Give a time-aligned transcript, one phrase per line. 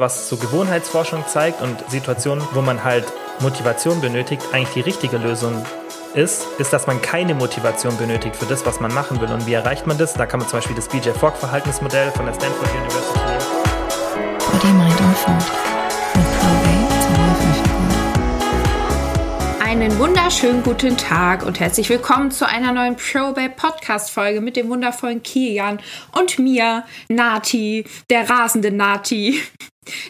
[0.00, 3.04] was so Gewohnheitsforschung zeigt und Situationen, wo man halt
[3.40, 5.66] Motivation benötigt, eigentlich die richtige Lösung
[6.14, 9.32] ist, ist, dass man keine Motivation benötigt für das, was man machen will.
[9.32, 10.14] Und wie erreicht man das?
[10.14, 13.42] Da kann man zum Beispiel das BJ Fogg Verhaltensmodell von der Stanford University nehmen.
[14.52, 15.68] Body, Mind und Food.
[19.60, 24.68] Einen wunderschönen guten Tag und herzlich willkommen zu einer neuen ProBay Podcast Folge mit dem
[24.68, 25.80] wundervollen Kilian
[26.12, 29.42] und mir, Nati, der rasende Nati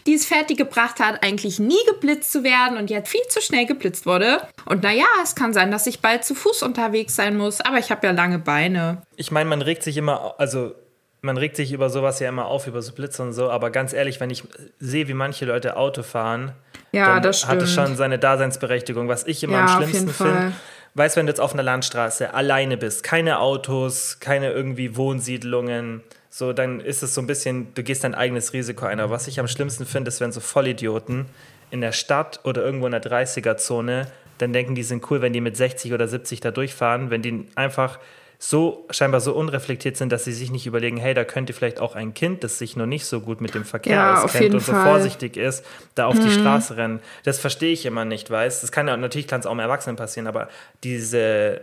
[0.06, 4.06] die es fertiggebracht hat, eigentlich nie geblitzt zu werden und jetzt viel zu schnell geblitzt
[4.06, 4.42] wurde.
[4.64, 7.90] Und naja, es kann sein, dass ich bald zu Fuß unterwegs sein muss, aber ich
[7.90, 9.02] habe ja lange Beine.
[9.16, 10.74] Ich meine, man regt sich immer, also
[11.20, 13.92] man regt sich über sowas ja immer auf, über so Blitze und so, aber ganz
[13.92, 14.44] ehrlich, wenn ich
[14.78, 16.52] sehe, wie manche Leute Auto fahren,
[16.92, 19.08] ja, dann das hat es schon seine Daseinsberechtigung.
[19.08, 20.52] Was ich immer ja, am schlimmsten finde,
[20.94, 26.02] weißt du, wenn du jetzt auf einer Landstraße alleine bist, keine Autos, keine irgendwie Wohnsiedlungen,
[26.38, 29.00] so, dann ist es so ein bisschen, du gehst dein eigenes Risiko ein.
[29.00, 31.26] Aber was ich am schlimmsten finde, ist, wenn so Vollidioten
[31.72, 34.06] in der Stadt oder irgendwo in der 30er-Zone,
[34.38, 37.48] dann denken, die sind cool, wenn die mit 60 oder 70 da durchfahren, wenn die
[37.56, 37.98] einfach
[38.38, 41.96] so scheinbar so unreflektiert sind, dass sie sich nicht überlegen, hey, da könnte vielleicht auch
[41.96, 44.70] ein Kind, das sich noch nicht so gut mit dem Verkehr ja, auskennt und so
[44.70, 44.84] Fall.
[44.84, 45.66] vorsichtig ist,
[45.96, 46.22] da auf mhm.
[46.22, 47.00] die Straße rennen.
[47.24, 48.62] Das verstehe ich immer nicht, weißt?
[48.62, 50.48] Das kann ja natürlich kann es auch im Erwachsenen passieren, aber
[50.84, 51.62] diese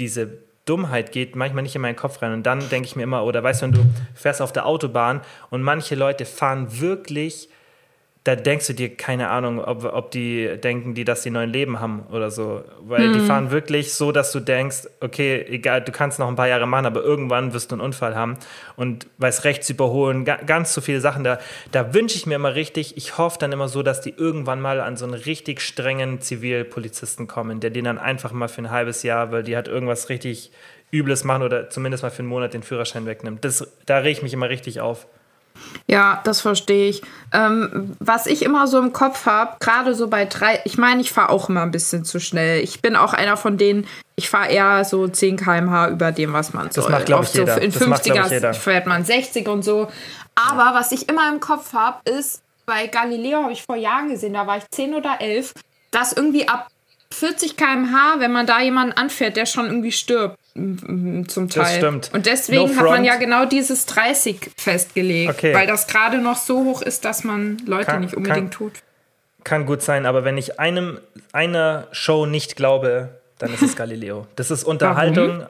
[0.00, 2.34] diese Dummheit geht manchmal nicht in meinen Kopf rein.
[2.34, 5.22] Und dann denke ich mir immer, oder weißt du, wenn du fährst auf der Autobahn
[5.48, 7.48] und manche Leute fahren wirklich,
[8.26, 11.78] da denkst du dir, keine Ahnung, ob, ob die denken, die, dass sie neuen Leben
[11.78, 12.64] haben oder so.
[12.80, 13.12] Weil mhm.
[13.12, 16.66] die fahren wirklich so, dass du denkst, okay, egal, du kannst noch ein paar Jahre
[16.66, 18.36] machen, aber irgendwann wirst du einen Unfall haben.
[18.74, 21.22] Und weiß rechts überholen, ganz so viele Sachen.
[21.22, 21.38] Da,
[21.70, 24.80] da wünsche ich mir immer richtig, ich hoffe dann immer so, dass die irgendwann mal
[24.80, 29.04] an so einen richtig strengen Zivilpolizisten kommen, der den dann einfach mal für ein halbes
[29.04, 30.50] Jahr, weil die hat irgendwas richtig
[30.90, 33.44] Übles machen oder zumindest mal für einen Monat den Führerschein wegnimmt.
[33.44, 35.06] Das, da rege ich mich immer richtig auf.
[35.86, 37.02] Ja, das verstehe ich.
[37.32, 41.12] Ähm, was ich immer so im Kopf habe, gerade so bei drei, ich meine, ich
[41.12, 42.62] fahre auch immer ein bisschen zu schnell.
[42.62, 46.52] Ich bin auch einer von denen, ich fahre eher so 10 km/h über dem, was
[46.54, 46.84] man soll.
[46.84, 47.60] Das macht, glaube ich, so jeder.
[47.60, 49.88] In 50er fährt man 60 und so.
[50.34, 54.34] Aber was ich immer im Kopf habe, ist, bei Galileo habe ich vor Jahren gesehen,
[54.34, 55.52] da war ich 10 oder 11,
[55.92, 56.68] dass irgendwie ab
[57.12, 60.36] 40 km/h, wenn man da jemanden anfährt, der schon irgendwie stirbt,
[61.28, 61.64] zum Teil.
[61.64, 62.10] Das stimmt.
[62.12, 65.54] Und deswegen no hat man ja genau dieses 30 festgelegt, okay.
[65.54, 68.72] weil das gerade noch so hoch ist, dass man Leute kann, nicht unbedingt kann, tut.
[69.44, 70.98] Kann gut sein, aber wenn ich einem
[71.32, 74.26] einer Show nicht glaube, dann ist es Galileo.
[74.36, 75.28] Das ist Unterhaltung.
[75.28, 75.46] Warum?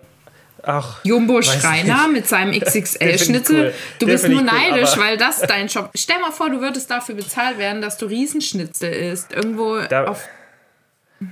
[0.62, 3.67] Ach, Jumbo Schreiner mit seinem XXL-Schnitzel.
[3.67, 3.75] Cool.
[4.00, 5.91] Du bist nur neidisch, cool, weil das dein Job.
[5.94, 9.33] Stell mal vor, du würdest dafür bezahlt werden, dass du Riesenschnitzel isst.
[9.33, 10.25] Irgendwo da, auf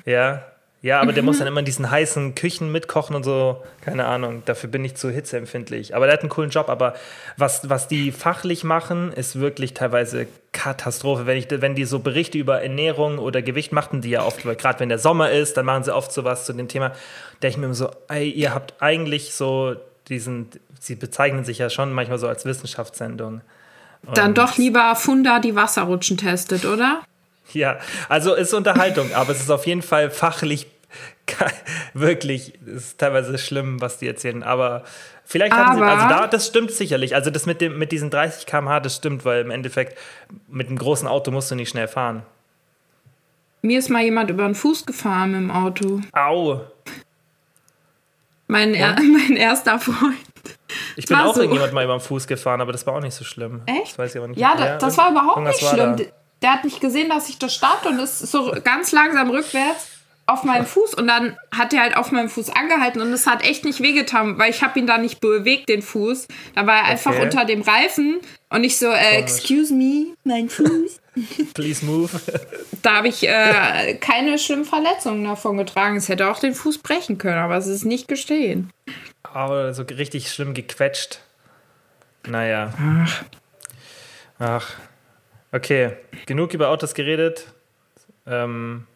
[0.07, 0.45] ja,
[0.85, 1.15] ja, aber mhm.
[1.15, 3.65] der muss dann immer in diesen heißen Küchen mitkochen und so.
[3.81, 5.97] Keine Ahnung, dafür bin ich zu hitzeempfindlich.
[5.97, 6.69] Aber der hat einen coolen Job.
[6.69, 6.93] Aber
[7.39, 11.25] was, was die fachlich machen, ist wirklich teilweise Katastrophe.
[11.25, 14.79] Wenn, ich, wenn die so Berichte über Ernährung oder Gewicht machten, die ja oft, gerade
[14.79, 16.93] wenn der Sommer ist, dann machen sie oft sowas zu dem Thema.
[17.41, 19.77] Da ich mir immer so, ey, ihr habt eigentlich so
[20.11, 20.51] diesen,
[20.81, 23.41] sie bezeichnen sich ja schon manchmal so als Wissenschaftssendung.
[24.05, 27.01] Und dann doch lieber Funda die Wasserrutschen testet, oder?
[27.55, 27.79] Ja,
[28.11, 30.67] also ist Unterhaltung, aber es ist auf jeden Fall fachlich
[31.95, 34.85] wirklich, es ist teilweise schlimm, was die erzählen, aber
[35.25, 37.15] vielleicht haben aber sie, also da, das stimmt sicherlich.
[37.15, 39.99] Also das mit, dem, mit diesen 30 km/h, das stimmt, weil im Endeffekt
[40.49, 42.23] mit einem großen Auto musst du nicht schnell fahren.
[43.63, 46.01] Mir ist mal jemand über den Fuß gefahren mit dem Auto.
[46.13, 46.61] Au.
[48.47, 50.17] Mein, er, mein erster Freund.
[50.97, 51.41] Ich bin auch so.
[51.41, 53.63] irgendjemand mal über den Fuß gefahren, aber das war auch nicht so schlimm.
[53.67, 53.93] Echt?
[53.93, 54.39] Das weiß ich aber nicht.
[54.39, 55.97] Ja, da, das war überhaupt nicht schlimm.
[56.43, 59.94] Der hat nicht gesehen, dass ich da stand und ist so ganz langsam rückwärts
[60.27, 63.45] auf meinem Fuß und dann hat er halt auf meinem Fuß angehalten und es hat
[63.45, 66.29] echt nicht wehgetan, weil ich habe ihn da nicht bewegt, den Fuß.
[66.55, 67.23] Da war er einfach okay.
[67.23, 71.01] unter dem Reifen und ich so, äh, excuse me, mein Fuß.
[71.55, 72.11] Please move.
[72.83, 75.97] da habe ich äh, keine schlimmen Verletzungen davon getragen.
[75.97, 78.71] Es hätte auch den Fuß brechen können, aber es ist nicht gestehen.
[79.23, 81.21] Aber so richtig schlimm gequetscht.
[82.27, 82.73] Naja.
[82.79, 83.25] Ach.
[84.39, 84.71] Ach.
[85.53, 85.93] Okay,
[86.27, 87.47] genug über Autos geredet.
[88.27, 88.87] Ähm,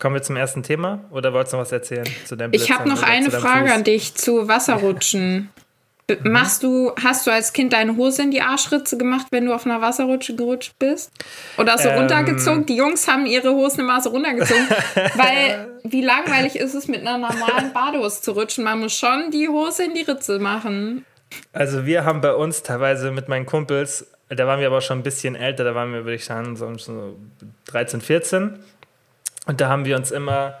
[0.00, 2.88] Kommen wir zum ersten Thema oder wolltest du noch was erzählen zu deinem Ich habe
[2.88, 3.76] noch eine Frage Fuß?
[3.76, 5.50] an dich zu Wasserrutschen.
[6.06, 6.32] Mhm.
[6.32, 9.64] Machst du, hast du als Kind deine Hose in die Arschritze gemacht, wenn du auf
[9.64, 11.10] einer Wasserrutsche gerutscht bist?
[11.56, 12.66] Oder so ähm, runtergezogen?
[12.66, 14.66] Die Jungs haben ihre Hosen immer so runtergezogen.
[15.14, 18.64] weil, wie langweilig ist es, mit einer normalen Badehose zu rutschen?
[18.64, 21.06] Man muss schon die Hose in die Ritze machen.
[21.54, 25.02] Also, wir haben bei uns teilweise mit meinen Kumpels, da waren wir aber schon ein
[25.02, 26.70] bisschen älter, da waren wir, würde ich sagen, so
[27.66, 28.58] 13, 14
[29.46, 30.58] und da haben wir uns immer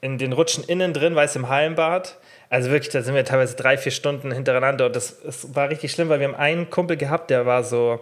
[0.00, 2.18] in den Rutschen innen drin, weiß im Hallenbad.
[2.50, 4.86] Also wirklich, da sind wir teilweise drei, vier Stunden hintereinander.
[4.86, 8.00] Und das, das war richtig schlimm, weil wir haben einen Kumpel gehabt, der war so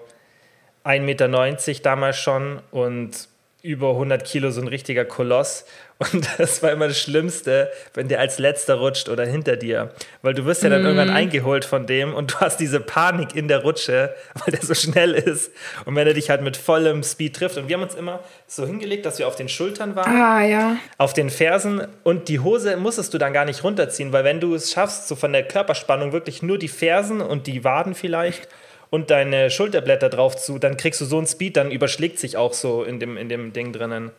[0.84, 3.28] 1,90 Meter damals schon und
[3.66, 5.64] über 100 Kilo, so ein richtiger Koloss.
[6.12, 9.92] Und das war immer das Schlimmste, wenn der als letzter rutscht oder hinter dir.
[10.20, 10.86] Weil du wirst ja dann mm.
[10.86, 14.74] irgendwann eingeholt von dem und du hast diese Panik in der Rutsche, weil der so
[14.74, 15.50] schnell ist.
[15.86, 17.56] Und wenn er dich halt mit vollem Speed trifft.
[17.56, 20.14] Und wir haben uns immer so hingelegt, dass wir auf den Schultern waren.
[20.14, 20.76] Ah, ja.
[20.98, 21.86] Auf den Fersen.
[22.04, 25.16] Und die Hose musstest du dann gar nicht runterziehen, weil wenn du es schaffst, so
[25.16, 28.48] von der Körperspannung wirklich nur die Fersen und die Waden vielleicht
[28.96, 32.54] und deine Schulterblätter drauf zu, dann kriegst du so einen Speed, dann überschlägt sich auch
[32.54, 34.10] so in dem, in dem Ding drinnen.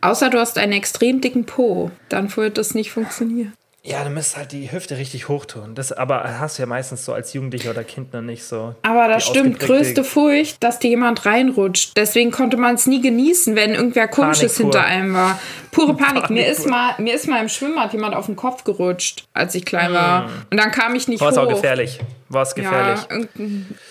[0.00, 3.52] Außer du hast einen extrem dicken Po, dann wird das nicht funktionieren.
[3.82, 5.74] Ja, du müsst halt die Hüfte richtig hoch tun.
[5.74, 8.74] Das aber hast du ja meistens so als Jugendlicher oder Kind noch nicht so.
[8.82, 11.96] Aber das stimmt, größte Furcht, dass dir jemand reinrutscht.
[11.96, 15.40] Deswegen konnte man es nie genießen, wenn irgendwer komisches hinter einem war.
[15.80, 16.22] Pure Panik.
[16.24, 19.54] Panik mir, ist mal, mir ist mal im Schwimmbad jemand auf den Kopf gerutscht, als
[19.54, 20.22] ich klein war.
[20.22, 20.30] Mm.
[20.50, 21.36] Und dann kam ich nicht war hoch.
[21.36, 22.00] War es auch gefährlich?
[22.28, 23.00] War es gefährlich?
[23.10, 23.16] Ja,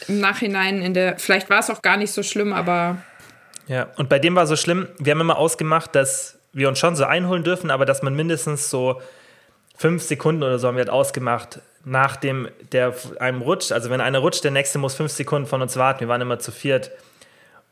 [0.08, 1.18] im Nachhinein in der.
[1.18, 2.98] Vielleicht war es auch gar nicht so schlimm, aber.
[3.68, 6.96] Ja, und bei dem war so schlimm, wir haben immer ausgemacht, dass wir uns schon
[6.96, 9.00] so einholen dürfen, aber dass man mindestens so
[9.78, 13.72] fünf Sekunden oder so haben wir halt ausgemacht, nachdem der einem rutscht.
[13.72, 16.02] Also wenn einer rutscht, der nächste muss fünf Sekunden von uns warten.
[16.02, 16.92] Wir waren immer zu viert.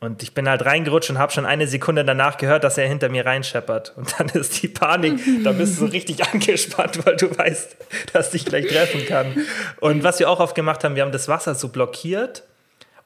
[0.00, 3.08] Und ich bin halt reingerutscht und habe schon eine Sekunde danach gehört, dass er hinter
[3.08, 3.94] mir reinscheppert.
[3.96, 7.76] Und dann ist die Panik, da bist du so richtig angespannt, weil du weißt,
[8.12, 9.34] dass dich gleich treffen kann.
[9.80, 12.44] Und was wir auch oft gemacht haben, wir haben das Wasser so blockiert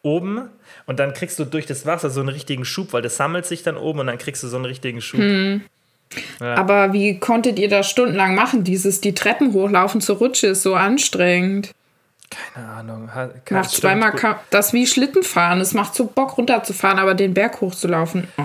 [0.02, 0.50] oben
[0.86, 3.62] und dann kriegst du durch das Wasser so einen richtigen Schub, weil das sammelt sich
[3.62, 5.20] dann oben und dann kriegst du so einen richtigen Schub.
[5.20, 5.62] Hm.
[6.40, 6.56] Ja.
[6.56, 8.64] Aber wie konntet ihr das stundenlang machen?
[8.64, 11.72] Dieses, die Treppen hochlaufen zur Rutsche ist so anstrengend.
[12.54, 13.10] Keine Ahnung.
[13.44, 14.12] Keine Nach zweimal
[14.50, 15.60] das wie Schlittenfahren.
[15.60, 18.28] Es macht so Bock runterzufahren, aber den Berg hochzulaufen.
[18.36, 18.42] Oh.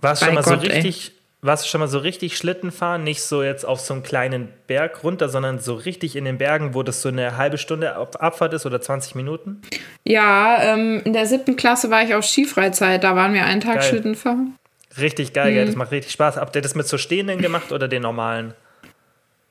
[0.00, 1.12] War es schon mal Gott, so richtig,
[1.42, 3.04] warst du schon mal so richtig Schlitten fahren?
[3.04, 6.74] Nicht so jetzt auf so einen kleinen Berg runter, sondern so richtig in den Bergen,
[6.74, 9.60] wo das so eine halbe Stunde Abfahrt ist oder 20 Minuten?
[10.04, 13.04] Ja, ähm, in der siebten Klasse war ich auf Skifreizeit.
[13.04, 13.88] Da waren wir einen Tag Geil.
[13.88, 14.54] Schlitten fahren.
[14.98, 15.66] Richtig geil, mhm.
[15.66, 16.36] das macht richtig Spaß.
[16.36, 18.54] Habt ihr das mit so stehenden gemacht oder den normalen?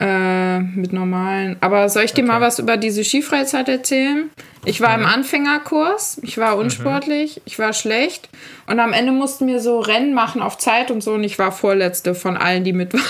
[0.01, 1.57] Äh, mit normalen.
[1.59, 2.31] Aber soll ich dir okay.
[2.31, 4.29] mal was über diese Skifreizeit erzählen?
[4.63, 5.03] Ich war mhm.
[5.03, 7.41] im Anfängerkurs, ich war unsportlich, mhm.
[7.45, 8.29] ich war schlecht
[8.67, 11.51] und am Ende mussten wir so Rennen machen auf Zeit und so und ich war
[11.51, 13.03] Vorletzte von allen, die mit waren.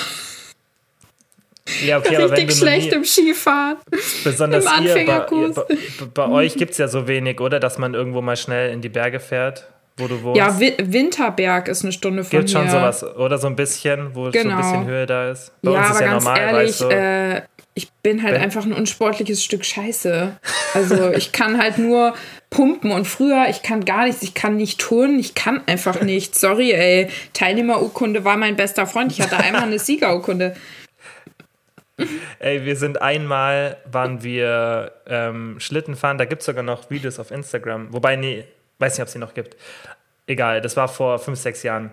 [1.86, 3.78] Ja, okay, Richtig schlecht im Skifahren.
[4.24, 5.58] Besonders Im Anfängerkurs.
[5.58, 5.66] Ihr,
[6.00, 7.60] bei, bei, bei euch gibt es ja so wenig, oder?
[7.60, 9.68] Dass man irgendwo mal schnell in die Berge fährt
[10.00, 10.38] wo du wohnst?
[10.38, 12.60] Ja, Winterberg ist eine Stunde von Gibt hier.
[12.60, 14.44] Gibt schon sowas, oder so ein bisschen, wo genau.
[14.44, 14.86] so ein bisschen genau.
[14.86, 15.52] Höhe da ist?
[15.62, 17.42] Bei ja, uns ist aber ja ganz normal, ehrlich, weißt du, äh,
[17.74, 18.42] ich bin halt Wenn?
[18.42, 20.38] einfach ein unsportliches Stück Scheiße.
[20.74, 22.14] Also ich kann halt nur
[22.50, 26.36] pumpen und früher, ich kann gar nichts, ich kann nicht turnen, ich kann einfach nicht.
[26.36, 27.10] Sorry, ey.
[27.34, 29.12] Teilnehmerurkunde war mein bester Freund.
[29.12, 30.56] Ich hatte einmal eine Siegerurkunde.
[32.40, 37.20] Ey, wir sind einmal, waren wir ähm, Schlitten fahren, da gibt es sogar noch Videos
[37.20, 37.94] auf Instagram.
[37.94, 38.46] Wobei, nee,
[38.80, 39.56] Weiß nicht, ob es sie noch gibt.
[40.26, 41.92] Egal, das war vor fünf, sechs Jahren.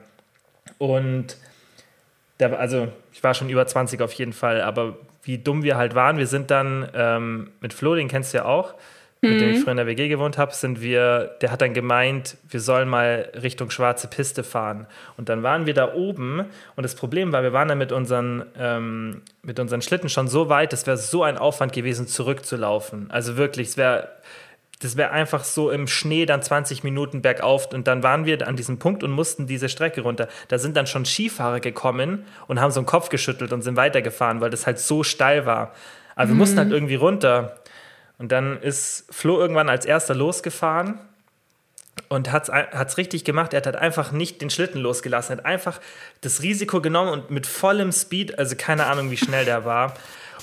[0.78, 1.36] Und
[2.38, 5.94] da, also ich war schon über 20 auf jeden Fall, aber wie dumm wir halt
[5.94, 8.74] waren, wir sind dann ähm, mit Flo, den kennst du ja auch,
[9.22, 9.30] mhm.
[9.30, 9.62] mit dem ich mhm.
[9.62, 13.30] früher in der WG gewohnt habe, sind wir, der hat dann gemeint, wir sollen mal
[13.42, 14.86] Richtung schwarze Piste fahren.
[15.16, 16.44] Und dann waren wir da oben
[16.76, 20.48] und das Problem war, wir waren dann mit unseren, ähm, mit unseren Schlitten schon so
[20.48, 23.10] weit, es wäre so ein Aufwand gewesen, zurückzulaufen.
[23.10, 24.08] Also wirklich, es wäre
[24.80, 28.56] das wäre einfach so im Schnee dann 20 Minuten bergauf und dann waren wir an
[28.56, 30.28] diesem Punkt und mussten diese Strecke runter.
[30.48, 34.40] Da sind dann schon Skifahrer gekommen und haben so einen Kopf geschüttelt und sind weitergefahren,
[34.40, 35.72] weil das halt so steil war.
[36.14, 36.28] Aber mhm.
[36.30, 37.56] wir mussten halt irgendwie runter.
[38.18, 40.98] Und dann ist Flo irgendwann als erster losgefahren
[42.08, 43.54] und hat es richtig gemacht.
[43.54, 45.32] Er hat halt einfach nicht den Schlitten losgelassen.
[45.32, 45.80] Er hat einfach
[46.20, 49.94] das Risiko genommen und mit vollem Speed, also keine Ahnung, wie schnell der war,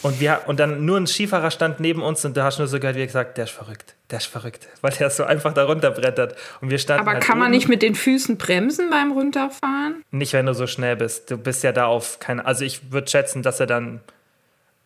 [0.04, 2.68] und, wir, und dann nur ein Skifahrer stand neben uns und da hast du nur
[2.68, 5.64] so gehört, wie gesagt, der ist verrückt, der ist verrückt, weil der so einfach da
[5.64, 6.36] runterbrettert.
[6.60, 10.04] Und wir standen Aber halt kann man nicht mit den Füßen bremsen beim Runterfahren?
[10.12, 11.32] Nicht, wenn du so schnell bist.
[11.32, 14.02] Du bist ja da auf keine, also ich würde schätzen, dass er dann,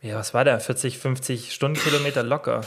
[0.02, 2.62] ja, was war der, 40, 50 Stundenkilometer locker.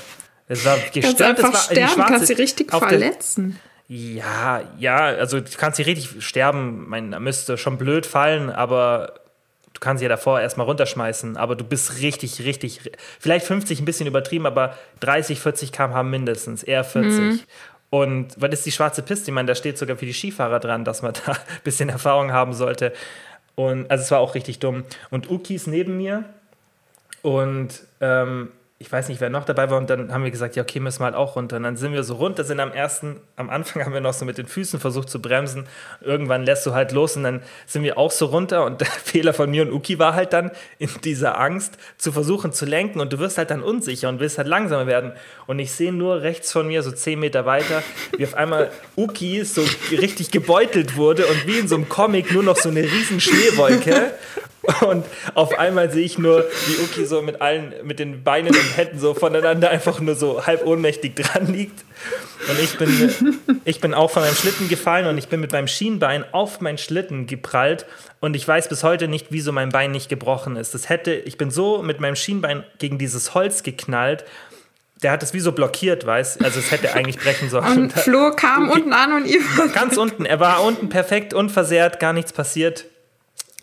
[0.49, 1.05] Es war gestört.
[1.05, 3.61] Kannst einfach war, sterben, schwarze, kannst sie richtig verletzen.
[3.87, 6.89] ja, ja, also du kannst sie richtig sterben.
[7.13, 9.20] Da müsste schon blöd fallen, aber
[9.81, 12.81] du kannst ja davor erstmal runterschmeißen, aber du bist richtig, richtig,
[13.19, 17.19] vielleicht 50 ein bisschen übertrieben, aber 30, 40 km/h mindestens, eher 40.
[17.19, 17.41] Mhm.
[17.89, 19.31] Und was ist die schwarze Piste?
[19.31, 22.31] Ich meine, da steht sogar für die Skifahrer dran, dass man da ein bisschen Erfahrung
[22.31, 22.93] haben sollte.
[23.55, 24.85] Und also es war auch richtig dumm.
[25.09, 26.25] Und Uki ist neben mir
[27.23, 28.51] und ähm,
[28.83, 31.01] ich weiß nicht, wer noch dabei war, und dann haben wir gesagt, ja, okay, müssen
[31.01, 31.57] wir halt auch runter.
[31.57, 34.25] Und dann sind wir so runter, sind am ersten, am Anfang haben wir noch so
[34.25, 35.67] mit den Füßen versucht zu bremsen.
[36.01, 38.65] Irgendwann lässt du halt los und dann sind wir auch so runter.
[38.65, 42.53] Und der Fehler von mir und Uki war halt dann in dieser Angst zu versuchen
[42.53, 45.13] zu lenken und du wirst halt dann unsicher und willst halt langsamer werden.
[45.47, 47.83] Und ich sehe nur rechts von mir, so zehn Meter weiter,
[48.17, 52.43] wie auf einmal Uki so richtig gebeutelt wurde und wie in so einem Comic nur
[52.43, 54.13] noch so eine riesen Schneewolke.
[54.83, 58.77] Und auf einmal sehe ich nur, wie Uki so mit allen, mit den Beinen und
[58.77, 61.83] Händen so voneinander einfach nur so halb ohnmächtig dran liegt.
[62.49, 65.69] Und ich bin, ich bin auch von meinem Schlitten gefallen und ich bin mit meinem
[65.69, 67.87] Schienbein auf meinen Schlitten geprallt.
[68.21, 70.75] Und ich weiß bis heute nicht, wieso mein Bein nicht gebrochen ist.
[70.75, 74.25] Das hätte, ich bin so mit meinem Schienbein gegen dieses Holz geknallt.
[75.03, 76.41] Der hat es wie so blockiert, weiß.
[76.43, 77.85] Also es hätte eigentlich brechen sollen.
[77.85, 79.41] Und Flo kam unten an und ihr.
[79.73, 80.27] Ganz unten.
[80.27, 82.85] Er war unten perfekt, unversehrt, gar nichts passiert.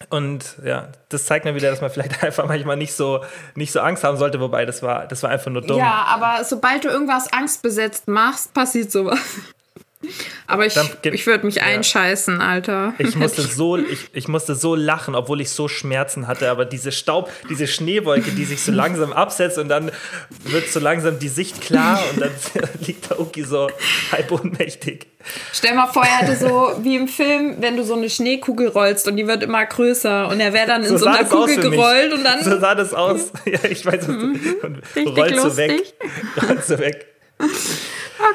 [0.09, 3.23] Und ja, das zeigt mir wieder, dass man vielleicht einfach manchmal nicht so,
[3.55, 5.77] nicht so Angst haben sollte, wobei das war, das war einfach nur dumm.
[5.77, 9.19] Ja, aber sobald du irgendwas angstbesetzt machst, passiert sowas.
[10.47, 11.63] Aber ich, ich würde mich ja.
[11.63, 12.93] einscheißen, Alter.
[12.97, 16.49] Ich musste, so, ich, ich musste so lachen, obwohl ich so Schmerzen hatte.
[16.49, 19.91] Aber diese Staub, diese Schneewolke, die sich so langsam absetzt und dann
[20.45, 22.31] wird so langsam die Sicht klar und dann
[22.85, 23.69] liegt der Uki so
[24.11, 25.07] halb ohnmächtig.
[25.51, 29.07] Stell mal vor, er hätte so wie im Film, wenn du so eine Schneekugel rollst
[29.07, 32.13] und die wird immer größer und er wäre dann in so, so einer Kugel gerollt
[32.13, 32.43] und dann.
[32.43, 33.31] So sah das aus.
[33.45, 34.39] Ja, ich weiß, mhm.
[34.61, 35.93] und rollst so weg.
[36.41, 37.07] Rollst so weg.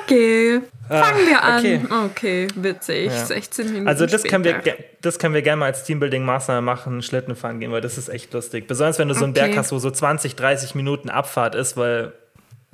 [0.04, 0.60] Okay.
[0.88, 1.58] Fangen wir an.
[1.58, 3.06] Okay, okay witzig.
[3.06, 3.24] Ja.
[3.24, 3.88] 16 Minuten.
[3.88, 4.60] Also, das können, wir,
[5.00, 8.32] das können wir gerne mal als Teambuilding-Maßnahme machen: Schlitten fahren gehen, weil das ist echt
[8.32, 8.66] lustig.
[8.66, 9.46] Besonders wenn du so einen okay.
[9.46, 12.12] Berg hast, wo so 20, 30 Minuten Abfahrt ist, weil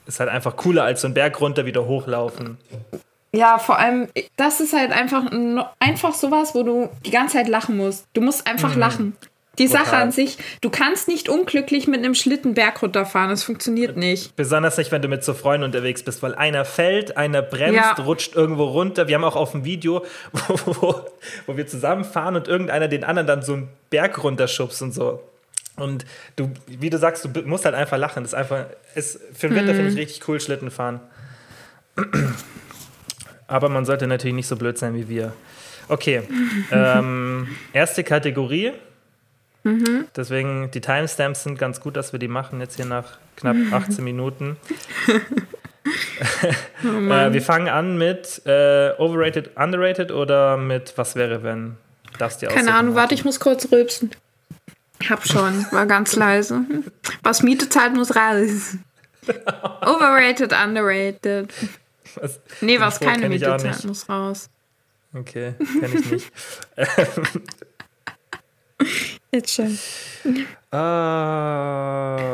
[0.06, 2.58] es halt einfach cooler als so einen Berg runter wieder hochlaufen.
[3.32, 5.30] Ja, vor allem, das ist halt einfach,
[5.78, 8.06] einfach sowas, wo du die ganze Zeit lachen musst.
[8.14, 8.80] Du musst einfach mhm.
[8.80, 9.16] lachen.
[9.58, 9.84] Die Total.
[9.84, 14.36] Sache an sich, du kannst nicht unglücklich mit einem Schlitten Berg runterfahren, das funktioniert nicht.
[14.36, 18.04] Besonders nicht, wenn du mit so Freunden unterwegs bist, weil einer fällt, einer bremst, ja.
[18.04, 19.08] rutscht irgendwo runter.
[19.08, 21.06] Wir haben auch auf dem Video, wo, wo,
[21.46, 25.22] wo wir zusammenfahren und irgendeiner den anderen dann so einen Berg runterschubst und so.
[25.76, 26.04] Und
[26.36, 28.22] du, wie du sagst, du musst halt einfach lachen.
[28.24, 29.76] Das ist einfach, ist, für den Winter mhm.
[29.76, 31.00] finde ich richtig cool, Schlitten fahren.
[33.46, 35.32] Aber man sollte natürlich nicht so blöd sein wie wir.
[35.88, 36.22] Okay,
[36.72, 38.72] ähm, erste Kategorie
[39.68, 40.06] Mhm.
[40.16, 44.02] Deswegen, die Timestamps sind ganz gut, dass wir die machen, jetzt hier nach knapp 18
[44.02, 44.56] Minuten.
[46.84, 51.76] oh äh, wir fangen an mit äh, Overrated, Underrated oder mit Was wäre, wenn?
[52.18, 54.10] Darfst dir Keine Ahnung, warte, ich muss kurz rülpsen.
[55.08, 56.62] Hab schon, war ganz leise.
[57.22, 58.76] Was Miete zahlt, muss raus.
[59.82, 61.52] Overrated, underrated.
[62.16, 62.40] Was?
[62.60, 64.50] Nee, was keine Miete zahlt, muss raus.
[65.14, 66.32] Okay, kenne ich nicht.
[69.30, 69.78] Jetzt schon.
[70.70, 70.76] Uh,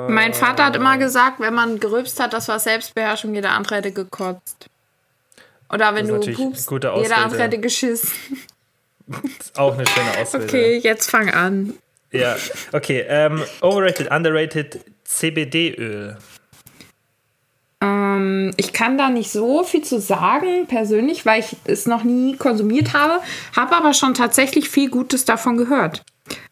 [0.08, 3.92] mein Vater hat immer gesagt, wenn man gerülpst hat, das war Selbstbeherrschung, jeder andere hätte
[3.92, 4.68] gekotzt.
[5.72, 8.10] Oder wenn du pupst, jeder andere hätte geschissen.
[9.56, 10.44] auch eine schöne Ausrede.
[10.44, 11.74] Okay, jetzt fang an.
[12.12, 12.36] Ja,
[12.72, 13.04] okay.
[13.08, 16.16] Ähm, overrated, underrated CBD-Öl.
[17.80, 22.36] Ähm, ich kann da nicht so viel zu sagen, persönlich, weil ich es noch nie
[22.36, 23.20] konsumiert habe,
[23.56, 26.02] habe aber schon tatsächlich viel Gutes davon gehört.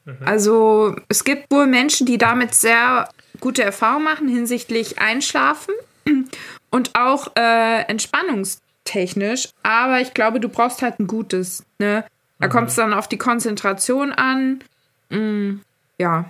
[0.05, 0.17] Mhm.
[0.25, 3.09] Also es gibt wohl Menschen, die damit sehr
[3.41, 5.75] gute Erfahrungen machen hinsichtlich Einschlafen
[6.71, 9.50] und auch äh, entspannungstechnisch.
[9.62, 11.64] Aber ich glaube, du brauchst halt ein gutes.
[11.79, 12.05] Ne?
[12.38, 12.50] Da mhm.
[12.50, 14.62] kommt es dann auf die Konzentration an.
[15.11, 15.61] Mhm,
[15.99, 16.26] ja,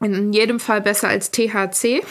[0.00, 2.02] in jedem Fall besser als THC.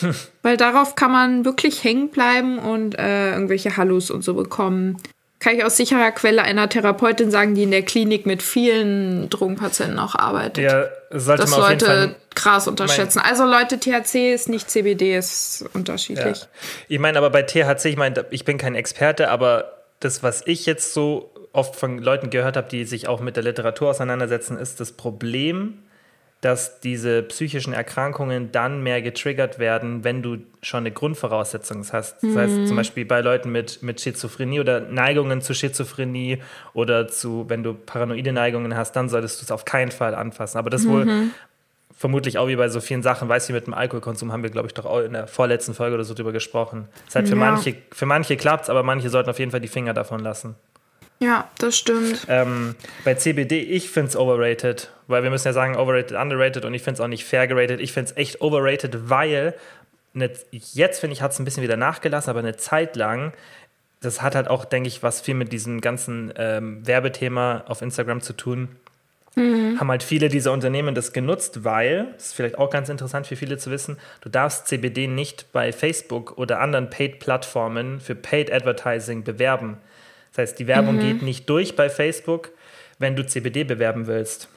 [0.42, 5.00] Weil darauf kann man wirklich hängen bleiben und äh, irgendwelche Hallus und so bekommen
[5.40, 9.98] kann ich aus sicherer Quelle einer Therapeutin sagen, die in der Klinik mit vielen Drogenpatienten
[9.98, 10.64] auch arbeitet.
[10.64, 13.20] Ja, sollte dass man Leute auf jeden Fall krass unterschätzen.
[13.20, 16.38] Also Leute, THC ist nicht CBD, ist unterschiedlich.
[16.40, 16.46] Ja.
[16.88, 20.66] Ich meine, aber bei THC, ich meine, ich bin kein Experte, aber das, was ich
[20.66, 24.80] jetzt so oft von Leuten gehört habe, die sich auch mit der Literatur auseinandersetzen, ist
[24.80, 25.82] das Problem,
[26.40, 32.22] dass diese psychischen Erkrankungen dann mehr getriggert werden, wenn du schon eine Grundvoraussetzung hast.
[32.22, 32.76] Das heißt zum mhm.
[32.76, 36.38] Beispiel bei Leuten mit, mit Schizophrenie oder Neigungen zu Schizophrenie
[36.74, 40.58] oder zu, wenn du paranoide Neigungen hast, dann solltest du es auf keinen Fall anfassen.
[40.58, 40.90] Aber das mhm.
[40.90, 41.30] wohl
[41.98, 44.68] vermutlich auch wie bei so vielen Sachen, weiß ich, mit dem Alkoholkonsum haben wir, glaube
[44.68, 46.86] ich, doch auch in der vorletzten Folge oder so drüber gesprochen.
[47.06, 47.40] Das heißt, für ja.
[47.40, 50.54] manche, für manche klappt es, aber manche sollten auf jeden Fall die Finger davon lassen.
[51.20, 52.26] Ja, das stimmt.
[52.28, 56.74] Ähm, bei CBD, ich finde es overrated, weil wir müssen ja sagen, overrated, underrated und
[56.74, 57.80] ich finde es auch nicht fair gerated.
[57.80, 59.54] Ich finde es echt overrated, weil
[60.14, 63.32] eine, jetzt, finde ich, hat es ein bisschen wieder nachgelassen, aber eine Zeit lang,
[64.00, 68.20] das hat halt auch, denke ich, was viel mit diesem ganzen ähm, Werbethema auf Instagram
[68.20, 68.68] zu tun.
[69.34, 69.80] mhm.
[69.80, 73.34] haben halt viele dieser Unternehmen das genutzt, weil, das ist vielleicht auch ganz interessant für
[73.34, 79.24] viele zu wissen, du darfst CBD nicht bei Facebook oder anderen Paid-Plattformen für Paid Advertising
[79.24, 79.78] bewerben.
[80.38, 81.00] Das heißt, die Werbung mhm.
[81.00, 82.50] geht nicht durch bei Facebook,
[83.00, 84.48] wenn du CBD bewerben willst.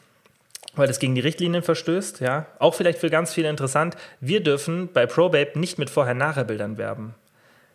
[0.75, 2.45] Weil das gegen die Richtlinien verstößt, ja.
[2.59, 3.97] Auch vielleicht für ganz viele interessant.
[4.19, 7.15] Wir dürfen bei Probabe nicht mit Vorher-Nachher-Bildern werben.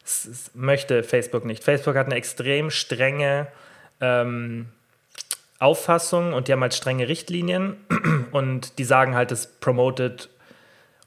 [0.03, 1.65] Das, das, möchte Facebook nicht.
[1.65, 3.49] Facebook hat eine extrem strenge
[4.01, 4.67] ähm,
[5.59, 7.77] Auffassung und die haben halt strenge Richtlinien
[8.31, 10.29] und die sagen halt, es promotet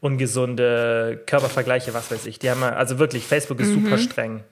[0.02, 2.40] ungesunde Körpervergleiche, was weiß ich.
[2.40, 3.86] Die haben also wirklich, Facebook ist mhm.
[3.86, 4.44] super streng.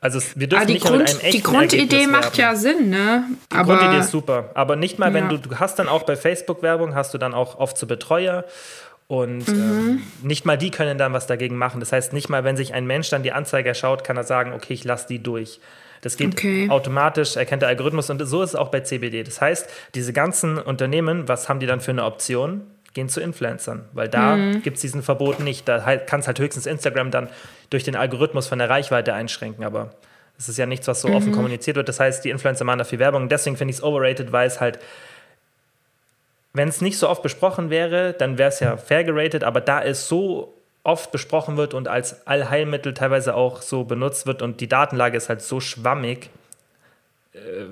[0.00, 2.54] Also wir dürfen nicht Grund, mit einem echten Die Grundidee Ergebnis macht werben.
[2.54, 3.24] ja Sinn, ne?
[3.52, 4.50] Die aber, Grundidee ist super.
[4.54, 5.30] Aber nicht mal, wenn ja.
[5.30, 8.44] du, du hast dann auch bei Facebook Werbung, hast du dann auch oft zu Betreuer
[9.08, 9.54] und mhm.
[9.54, 11.80] ähm, nicht mal die können dann was dagegen machen.
[11.80, 14.52] Das heißt, nicht mal, wenn sich ein Mensch dann die Anzeige schaut, kann er sagen,
[14.54, 15.60] okay, ich lasse die durch.
[16.00, 16.70] Das geht okay.
[16.70, 19.22] automatisch, erkennt der Algorithmus und so ist es auch bei CBD.
[19.22, 22.62] Das heißt, diese ganzen Unternehmen, was haben die dann für eine Option?
[22.92, 24.62] Gehen zu Influencern, weil da mhm.
[24.62, 25.68] gibt es diesen Verbot nicht.
[25.68, 27.28] Da halt, kann es halt höchstens Instagram dann
[27.70, 29.90] durch den Algorithmus von der Reichweite einschränken, aber
[30.36, 31.14] es ist ja nichts, was so mhm.
[31.14, 31.88] offen kommuniziert wird.
[31.88, 33.28] Das heißt, die Influencer machen da viel Werbung.
[33.28, 34.78] Deswegen finde ich es overrated, weil es halt,
[36.52, 39.82] wenn es nicht so oft besprochen wäre, dann wäre es ja fair geratet, aber da
[39.82, 44.68] es so oft besprochen wird und als Allheilmittel teilweise auch so benutzt wird und die
[44.68, 46.30] Datenlage ist halt so schwammig,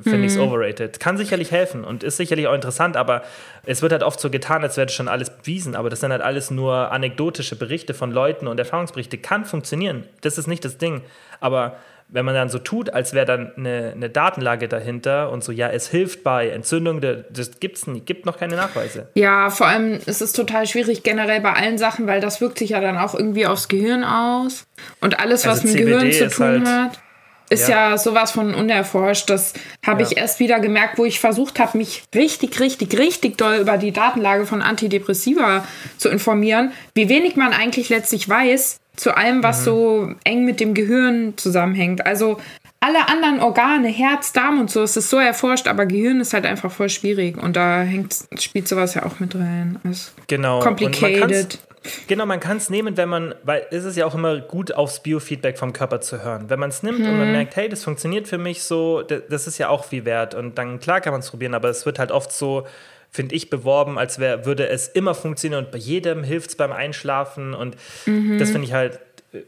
[0.02, 0.44] finde ich es mhm.
[0.44, 1.00] overrated.
[1.00, 3.22] Kann sicherlich helfen und ist sicherlich auch interessant, aber
[3.64, 6.22] es wird halt oft so getan, als wäre schon alles bewiesen, aber das sind halt
[6.22, 9.18] alles nur anekdotische Berichte von Leuten und Erfahrungsberichte.
[9.18, 11.02] Kann funktionieren, das ist nicht das Ding,
[11.40, 11.76] aber
[12.10, 15.68] wenn man dann so tut, als wäre dann eine, eine, Datenlage dahinter und so, ja,
[15.68, 19.08] es hilft bei Entzündung, das gibt's nicht, gibt noch keine Nachweise.
[19.14, 22.70] Ja, vor allem ist es total schwierig generell bei allen Sachen, weil das wirkt sich
[22.70, 24.66] ja dann auch irgendwie aufs Gehirn aus.
[25.00, 27.02] Und alles, was also mit dem Gehirn zu tun halt, hat,
[27.50, 27.90] ist ja.
[27.90, 27.98] ja.
[27.98, 29.30] sowas von unerforscht.
[29.30, 29.54] Das
[29.86, 30.08] habe ja.
[30.08, 33.92] ich erst wieder gemerkt, wo ich versucht habe, mich richtig, richtig, richtig doll über die
[33.92, 35.64] Datenlage von Antidepressiva
[35.96, 39.64] zu informieren, wie wenig man eigentlich letztlich weiß zu allem, was mhm.
[39.64, 42.04] so eng mit dem Gehirn zusammenhängt.
[42.04, 42.38] Also
[42.80, 46.46] alle anderen Organe, Herz, Darm und so, es ist so erforscht, aber Gehirn ist halt
[46.46, 49.78] einfach voll schwierig und da hängt, spielt sowas ja auch mit rein.
[49.84, 50.60] Also genau.
[50.60, 51.58] Complicated.
[52.06, 55.00] Genau, man kann es nehmen, wenn man, weil es ist ja auch immer gut, aufs
[55.00, 56.50] Biofeedback vom Körper zu hören.
[56.50, 57.06] Wenn man es nimmt hm.
[57.06, 57.32] und man mhm.
[57.32, 60.34] merkt, hey, das funktioniert für mich so, das ist ja auch viel wert.
[60.34, 62.66] Und dann, klar kann man es probieren, aber es wird halt oft so,
[63.10, 66.72] finde ich, beworben, als wär, würde es immer funktionieren und bei jedem hilft es beim
[66.72, 67.54] Einschlafen.
[67.54, 68.38] Und mhm.
[68.38, 69.00] das finde ich halt,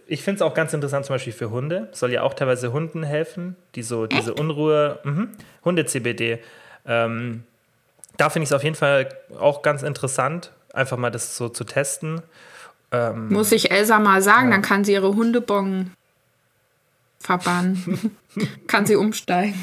[0.07, 1.89] ich finde es auch ganz interessant, zum Beispiel für Hunde.
[1.93, 5.29] Soll ja auch teilweise Hunden helfen, die so diese Unruhe, mh,
[5.65, 6.39] Hunde-CBD.
[6.87, 7.45] Ähm,
[8.17, 11.65] da finde ich es auf jeden Fall auch ganz interessant, einfach mal das so zu
[11.65, 12.23] testen.
[12.93, 14.53] Ähm, Muss ich Elsa mal sagen, ja.
[14.53, 15.91] dann kann sie ihre Hundebong
[17.19, 18.17] verbannen.
[18.67, 19.55] kann sie umsteigen.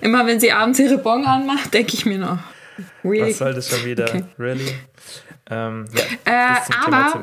[0.00, 2.38] Immer wenn sie abends ihre Bon anmacht, denke ich mir noch.
[3.02, 3.30] Really?
[3.30, 4.04] Was soll das schon wieder?
[4.04, 4.24] Okay.
[4.38, 4.74] Really?
[5.50, 5.84] Ähm,
[6.26, 7.20] ja, äh, aber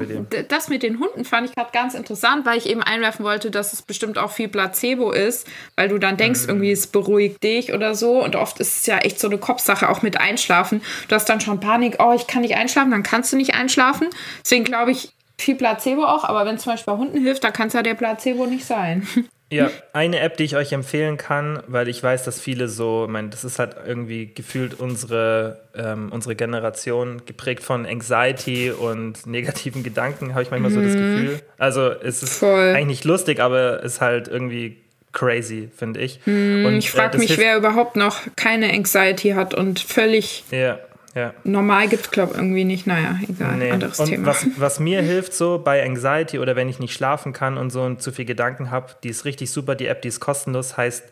[0.50, 3.74] das mit den Hunden fand ich gerade ganz interessant, weil ich eben einwerfen wollte, dass
[3.74, 6.50] es bestimmt auch viel Placebo ist, weil du dann denkst, mhm.
[6.50, 8.24] irgendwie es beruhigt dich oder so.
[8.24, 10.82] Und oft ist es ja echt so eine Kopfsache, auch mit Einschlafen.
[11.08, 14.10] Du hast dann schon Panik, oh, ich kann nicht einschlafen, dann kannst du nicht einschlafen.
[14.44, 17.54] Deswegen glaube ich, viel Placebo auch, aber wenn es zum Beispiel bei Hunden hilft, dann
[17.54, 19.08] kann es ja der Placebo nicht sein.
[19.50, 23.12] Ja, eine App, die ich euch empfehlen kann, weil ich weiß, dass viele so, ich
[23.12, 29.84] meine, das ist halt irgendwie gefühlt unsere, ähm, unsere Generation, geprägt von Anxiety und negativen
[29.84, 30.76] Gedanken, habe ich manchmal mhm.
[30.76, 31.16] so das mhm.
[31.16, 31.40] Gefühl.
[31.58, 32.74] Also es ist Voll.
[32.74, 34.78] eigentlich nicht lustig, aber es ist halt irgendwie
[35.14, 36.20] crazy, finde ich.
[36.26, 40.80] Mhm, und, ich frage äh, mich, wer überhaupt noch keine Anxiety hat und völlig ja.
[41.18, 41.34] Ja.
[41.44, 42.86] Normal gibt es, glaube ich, irgendwie nicht.
[42.86, 43.72] Naja, egal, nee.
[43.72, 44.28] anderes und Thema.
[44.28, 47.82] Was, was mir hilft so bei Anxiety oder wenn ich nicht schlafen kann und so
[47.82, 49.74] und zu viel Gedanken habe, die ist richtig super.
[49.74, 51.06] Die App, die ist kostenlos, heißt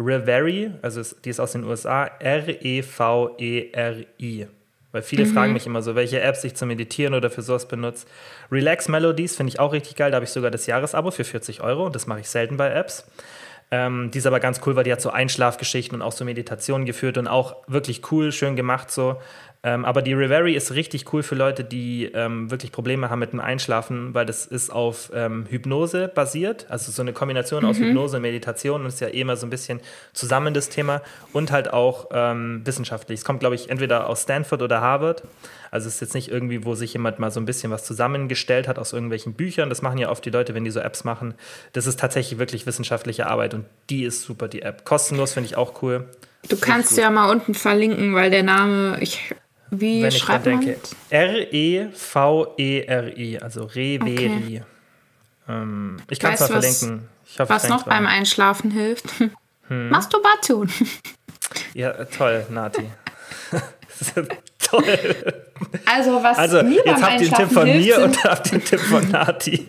[0.00, 2.88] Reverie, also die ist aus den USA, R-E-V-E-R-I.
[4.90, 5.32] Weil viele mhm.
[5.32, 8.08] fragen mich immer so, welche Apps ich zum Meditieren oder für sowas benutze.
[8.50, 10.10] Relax Melodies finde ich auch richtig geil.
[10.10, 12.70] Da habe ich sogar das Jahresabo für 40 Euro und das mache ich selten bei
[12.70, 13.06] Apps.
[13.70, 16.86] Ähm, die ist aber ganz cool, weil die hat so Einschlafgeschichten und auch so Meditationen
[16.86, 19.16] geführt und auch wirklich cool, schön gemacht so.
[19.66, 23.32] Ähm, aber die Reverie ist richtig cool für Leute, die ähm, wirklich Probleme haben mit
[23.32, 27.70] dem Einschlafen, weil das ist auf ähm, Hypnose basiert, also so eine Kombination mhm.
[27.70, 29.80] aus Hypnose und Meditation und ist ja eh immer so ein bisschen
[30.12, 31.02] zusammen das Thema
[31.32, 33.18] und halt auch ähm, wissenschaftlich.
[33.18, 35.24] Es kommt, glaube ich, entweder aus Stanford oder Harvard.
[35.72, 38.68] Also es ist jetzt nicht irgendwie, wo sich jemand mal so ein bisschen was zusammengestellt
[38.68, 39.68] hat aus irgendwelchen Büchern.
[39.68, 41.34] Das machen ja oft die Leute, wenn die so Apps machen.
[41.72, 44.84] Das ist tatsächlich wirklich wissenschaftliche Arbeit und die ist super, die App.
[44.84, 46.04] Kostenlos finde ich auch cool.
[46.48, 49.34] Du kannst ja mal unten verlinken, weil der Name, ich
[49.70, 50.76] wie Wenn schreibt ich denke.
[51.10, 51.88] R-E-V-E-R-I,
[53.40, 54.62] also Reveri.
[54.62, 54.62] Okay.
[55.48, 57.08] Ähm, ich kann es mal verlinken.
[57.38, 59.06] Hoffe, was noch beim Einschlafen hilft?
[59.68, 59.88] Hm.
[59.88, 60.70] Masturbation.
[61.74, 62.88] Ja, toll, Nati.
[64.58, 65.16] Toll.
[65.84, 68.80] Also, was also, mir jetzt habt ihr einen Tipp von mir und habt den Tipp
[68.80, 69.68] von Nati.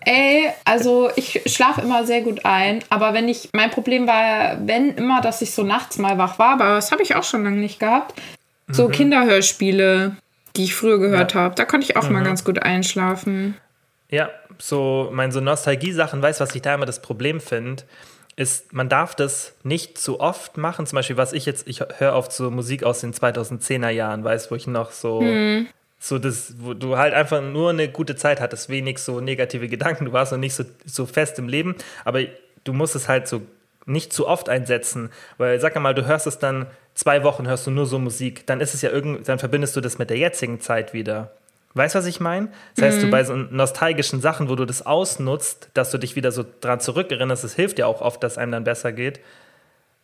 [0.00, 4.94] Ey, also ich schlafe immer sehr gut ein, aber wenn ich, mein Problem war, wenn
[4.94, 7.58] immer, dass ich so nachts mal wach war, aber das habe ich auch schon lange
[7.58, 8.14] nicht gehabt.
[8.72, 8.92] So mhm.
[8.92, 10.16] Kinderhörspiele,
[10.56, 11.40] die ich früher gehört ja.
[11.40, 12.14] habe, da konnte ich auch mhm.
[12.14, 13.56] mal ganz gut einschlafen.
[14.10, 17.84] Ja, so, mein so Nostalgie-Sachen, weißt du, was ich da immer das Problem finde?
[18.40, 20.86] ist, man darf das nicht zu oft machen.
[20.86, 24.50] Zum Beispiel, was ich jetzt, ich höre oft so Musik aus den 2010er Jahren, weißt
[24.50, 25.66] wo ich noch so, mhm.
[25.98, 30.06] so das, wo du halt einfach nur eine gute Zeit hattest, wenig so negative Gedanken,
[30.06, 31.74] du warst noch nicht so, so fest im Leben,
[32.06, 32.22] aber
[32.64, 33.42] du musst es halt so
[33.84, 37.70] nicht zu oft einsetzen, weil sag mal, du hörst es dann zwei Wochen, hörst du
[37.70, 40.60] nur so Musik, dann ist es ja irgend, dann verbindest du das mit der jetzigen
[40.60, 41.32] Zeit wieder.
[41.74, 42.48] Weißt du, was ich meine?
[42.74, 43.02] Das heißt, mhm.
[43.02, 46.80] du bei so nostalgischen Sachen, wo du das ausnutzt, dass du dich wieder so dran
[46.80, 49.20] zurückerinnerst, es hilft ja auch oft, dass einem dann besser geht.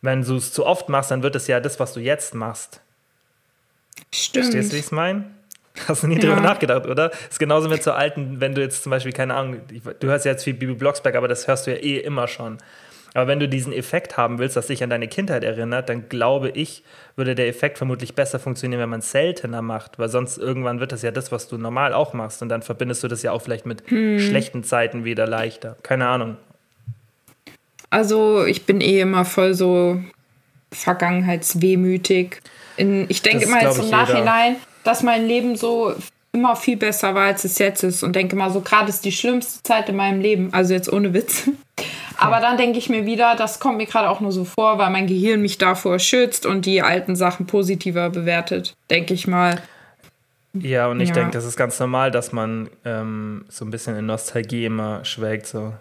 [0.01, 2.81] Wenn du es zu oft machst, dann wird es ja das, was du jetzt machst.
[4.14, 4.44] Stimmt.
[4.44, 5.25] Verstehst du, wie ich es meine?
[5.88, 6.20] Hast du nie ja.
[6.20, 7.09] drüber nachgedacht, oder?
[7.09, 9.61] Das ist genauso mit so alten, wenn du jetzt zum Beispiel, keine Ahnung,
[10.01, 12.59] du hörst ja jetzt viel Bibi Blocksberg, aber das hörst du ja eh immer schon.
[13.16, 16.50] Aber wenn du diesen Effekt haben willst, dass dich an deine Kindheit erinnert, dann glaube
[16.50, 16.83] ich,
[17.16, 20.92] würde der Effekt vermutlich besser funktionieren, wenn man es seltener macht, weil sonst irgendwann wird
[20.92, 23.40] das ja das, was du normal auch machst und dann verbindest du das ja auch
[23.40, 24.20] vielleicht mit hm.
[24.20, 25.79] schlechten Zeiten wieder leichter.
[25.83, 26.37] Keine Ahnung.
[27.88, 29.98] Also ich bin eh immer voll so
[30.70, 32.42] vergangenheitswehmütig.
[32.76, 35.94] In, ich denke immer jetzt im Nachhinein, dass mein Leben so
[36.37, 39.12] immer viel besser war, als es jetzt ist und denke mal so, gerade ist die
[39.12, 41.51] schlimmste Zeit in meinem Leben, also jetzt ohne Witz.
[42.18, 44.90] Aber dann denke ich mir wieder, das kommt mir gerade auch nur so vor, weil
[44.90, 49.61] mein Gehirn mich davor schützt und die alten Sachen positiver bewertet, denke ich mal.
[50.55, 51.14] Ja, und ich ja.
[51.14, 55.46] denke, das ist ganz normal, dass man ähm, so ein bisschen in Nostalgie immer schwelgt.
[55.46, 55.75] So.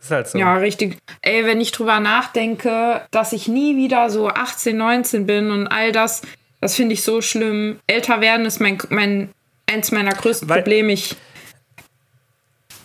[0.00, 0.38] ist halt so.
[0.38, 0.98] Ja, richtig.
[1.22, 5.92] Ey, wenn ich drüber nachdenke, dass ich nie wieder so 18, 19 bin und all
[5.92, 6.22] das,
[6.60, 7.78] das finde ich so schlimm.
[7.86, 9.30] Älter werden ist mein, mein
[9.70, 10.92] eins meiner größten Weil, Probleme.
[10.92, 11.16] Ich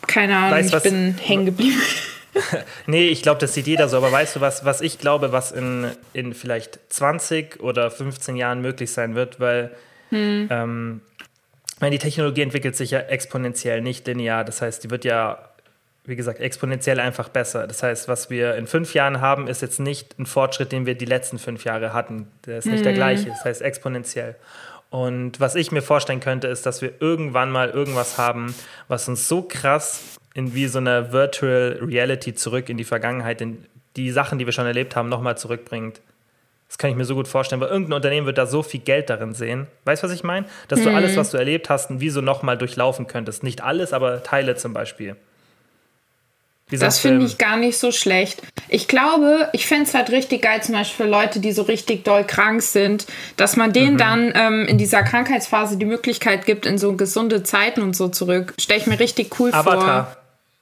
[0.08, 1.82] keine Ahnung, weißt, ich bin hängen geblieben.
[2.88, 3.98] nee, ich glaube, das sieht jeder so.
[3.98, 8.62] Aber weißt du, was, was ich glaube, was in, in vielleicht 20 oder 15 Jahren
[8.62, 9.40] möglich sein wird?
[9.40, 9.72] Weil
[10.10, 10.48] hm.
[10.50, 11.02] ähm,
[11.82, 14.44] die Technologie entwickelt sich ja exponentiell, nicht linear.
[14.44, 15.50] Das heißt, die wird ja,
[16.04, 17.68] wie gesagt, exponentiell einfach besser.
[17.68, 20.96] Das heißt, was wir in fünf Jahren haben, ist jetzt nicht ein Fortschritt, den wir
[20.96, 22.28] die letzten fünf Jahre hatten.
[22.46, 22.84] Der ist nicht hm.
[22.84, 23.30] der gleiche.
[23.30, 24.36] Das heißt, exponentiell.
[24.90, 28.56] Und was ich mir vorstellen könnte, ist, dass wir irgendwann mal irgendwas haben,
[28.88, 33.66] was uns so krass in wie so einer Virtual Reality zurück in die Vergangenheit, in
[33.96, 36.02] die Sachen, die wir schon erlebt haben, nochmal zurückbringt.
[36.68, 39.10] Das kann ich mir so gut vorstellen, weil irgendein Unternehmen wird da so viel Geld
[39.10, 39.68] darin sehen.
[39.86, 40.48] Weißt du, was ich meine?
[40.68, 40.96] Dass du mhm.
[40.96, 43.44] alles, was du erlebt hast, wie so nochmal durchlaufen könntest.
[43.44, 45.16] Nicht alles, aber Teile zum Beispiel.
[46.72, 48.42] Das finde ich gar nicht so schlecht.
[48.70, 52.04] Ich glaube, ich fände es halt richtig geil, zum Beispiel für Leute, die so richtig
[52.04, 53.06] doll krank sind,
[53.38, 53.98] dass man denen mhm.
[53.98, 58.56] dann ähm, in dieser Krankheitsphase die Möglichkeit gibt, in so gesunde Zeiten und so zurück.
[58.60, 59.64] Stelle ich mir richtig cool Avatar.
[59.64, 59.84] vor.
[59.84, 60.18] Avatar.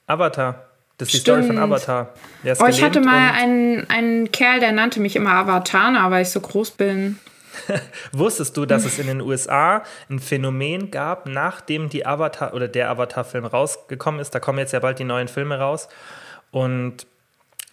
[0.06, 0.64] Avatar.
[0.98, 2.14] Das ist die Story von Avatar.
[2.60, 6.40] Oh, ich hatte mal einen, einen Kerl, der nannte mich immer Avatana, weil ich so
[6.40, 7.18] groß bin.
[8.12, 12.90] Wusstest du, dass es in den USA ein Phänomen gab, nachdem die Avatar oder der
[12.90, 14.34] Avatar-Film rausgekommen ist?
[14.34, 15.88] Da kommen jetzt ja bald die neuen Filme raus.
[16.50, 17.06] Und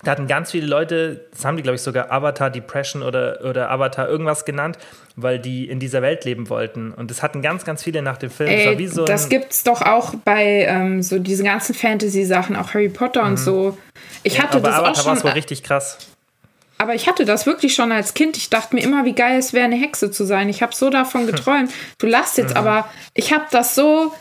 [0.03, 3.69] da hatten ganz viele Leute, das haben die, glaube ich, sogar Avatar Depression oder, oder
[3.69, 4.79] Avatar irgendwas genannt,
[5.15, 6.91] weil die in dieser Welt leben wollten.
[6.91, 8.49] Und das hatten ganz, ganz viele nach dem Film.
[8.49, 12.89] Ey, das, so das gibt's doch auch bei ähm, so diesen ganzen Fantasy-Sachen, auch Harry
[12.89, 13.29] Potter mhm.
[13.29, 13.77] und so.
[14.23, 15.15] Ich ja, hatte das Avatar auch schon.
[15.15, 15.97] Das war richtig krass.
[16.81, 18.37] Aber ich hatte das wirklich schon als Kind.
[18.37, 20.49] Ich dachte mir immer, wie geil es wäre, eine Hexe zu sein.
[20.49, 21.71] Ich habe so davon geträumt.
[21.99, 22.57] Du lachst jetzt, mhm.
[22.57, 24.11] aber ich habe das so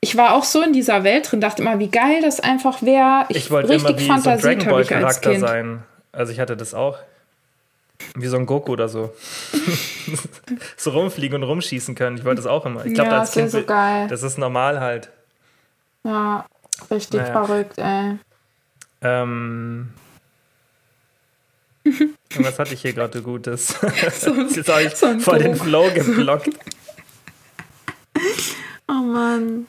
[0.00, 3.24] ich war auch so in dieser Welt drin, dachte immer, wie geil das einfach wäre.
[3.30, 5.82] Ich, ich wollte richtig immer wie fantasiert so ein Charakter sein.
[6.12, 6.98] Also ich hatte das auch.
[8.14, 9.12] Wie so ein Goku oder so.
[10.76, 12.16] so rumfliegen und rumschießen können.
[12.16, 12.86] Ich wollte das auch immer.
[12.86, 14.06] Ich glaube, ja, als Kind, so geil.
[14.06, 15.10] das ist normal halt.
[16.04, 16.46] Ja,
[16.92, 17.44] richtig naja.
[17.44, 18.18] verrückt, ey.
[19.02, 19.88] Ähm,
[22.38, 23.68] was hatte ich hier gerade Gutes?
[24.20, 26.50] so, Jetzt habe ich so voll den Flow geblockt.
[28.88, 29.66] oh Mann.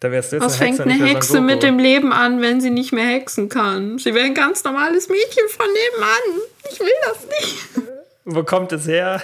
[0.00, 2.68] Da wärst du jetzt Was eine fängt eine Hexe mit dem Leben an, wenn sie
[2.68, 3.98] nicht mehr hexen kann?
[3.98, 6.42] Sie wäre ein ganz normales Mädchen von nebenan.
[6.70, 7.88] Ich will das nicht.
[8.26, 9.22] Wo kommt es her?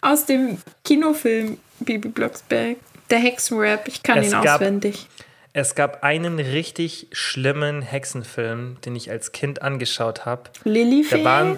[0.00, 2.78] Aus dem Kinofilm Bibi Blocksberg.
[3.10, 3.88] Der Hexenrap.
[3.88, 5.06] Ich kann es ihn auswendig.
[5.52, 10.44] Es gab einen richtig schlimmen Hexenfilm, den ich als Kind angeschaut habe.
[10.64, 11.22] Lilifee?
[11.22, 11.56] Da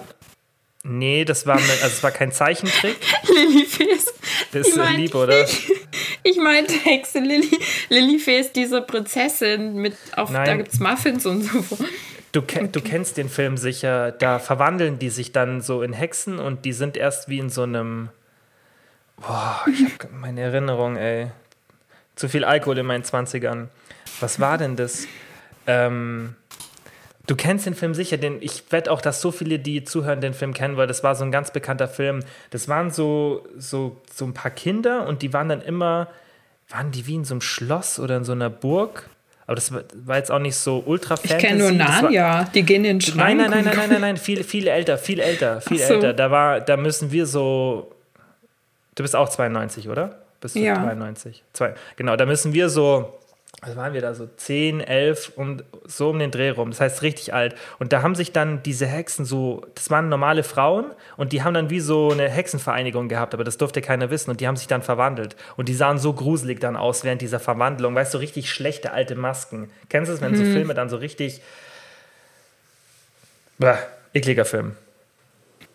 [0.85, 2.97] Nee, das war, also es war kein Zeichentrick.
[3.33, 4.13] Lilifee ist.
[4.51, 5.45] Das ist lieb, oder?
[5.45, 5.71] Ich,
[6.23, 7.57] ich meinte Hexe Lilly.
[7.87, 10.45] Lilifee ist diese Prinzessin mit, auf, Nein.
[10.45, 11.63] da gibt es Muffins und so.
[12.33, 14.11] Du, du kennst den Film sicher.
[14.11, 17.63] Da verwandeln die sich dann so in Hexen und die sind erst wie in so
[17.63, 18.09] einem
[19.17, 21.31] Boah, ich habe meine Erinnerung, ey.
[22.15, 23.67] Zu viel Alkohol in meinen 20ern.
[24.19, 25.07] Was war denn das?
[25.67, 26.35] Ähm,
[27.27, 30.33] du kennst den Film sicher, denn ich wette auch, dass so viele, die zuhören, den
[30.33, 32.21] Film kennen, weil das war so ein ganz bekannter Film.
[32.49, 36.07] Das waren so, so, so ein paar Kinder und die waren dann immer,
[36.69, 39.09] waren die wie in so einem Schloss oder in so einer Burg?
[39.45, 41.35] Aber das war jetzt auch nicht so ultra fantasy.
[41.35, 43.17] Ich kenne nur Narnia, die gehen in den Schrank.
[43.17, 45.95] Nein, nein, nein, nein, nein, nein, nein, viel, viel älter, viel älter, viel so.
[45.95, 46.13] älter.
[46.13, 47.93] Da war, da müssen wir so,
[48.95, 50.19] du bist auch 92, oder?
[50.39, 50.75] Bist du ja.
[50.75, 51.43] 93?
[51.51, 51.73] Zwei.
[51.97, 53.19] Genau, da müssen wir so
[53.65, 56.71] was waren wir da so 10, 11 und so um den Dreh rum.
[56.71, 57.55] Das heißt richtig alt.
[57.79, 60.85] Und da haben sich dann diese Hexen so, das waren normale Frauen
[61.17, 64.41] und die haben dann wie so eine Hexenvereinigung gehabt, aber das durfte keiner wissen und
[64.41, 65.35] die haben sich dann verwandelt.
[65.55, 67.95] Und die sahen so gruselig dann aus während dieser Verwandlung.
[67.95, 69.69] Weißt du, so richtig schlechte alte Masken.
[69.89, 70.37] Kennst du es, wenn mhm.
[70.37, 71.41] so Filme dann so richtig.
[73.59, 73.77] Bah,
[74.13, 74.75] ekliger Film.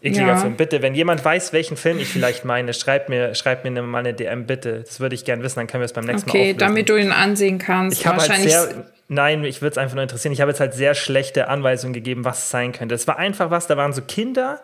[0.01, 0.37] Ekliger ja.
[0.37, 0.57] Film.
[0.57, 4.15] Bitte, wenn jemand weiß, welchen Film ich vielleicht meine, schreibt mir, schreibt mir mal eine
[4.15, 4.83] DM, bitte.
[4.87, 6.89] Das würde ich gerne wissen, dann können wir es beim nächsten okay, Mal Okay, damit
[6.89, 7.99] du ihn ansehen kannst.
[7.99, 10.33] Ich habe halt sehr, nein, ich würde es einfach nur interessieren.
[10.33, 12.95] Ich habe jetzt halt sehr schlechte Anweisungen gegeben, was es sein könnte.
[12.95, 14.61] Es war einfach was, da waren so Kinder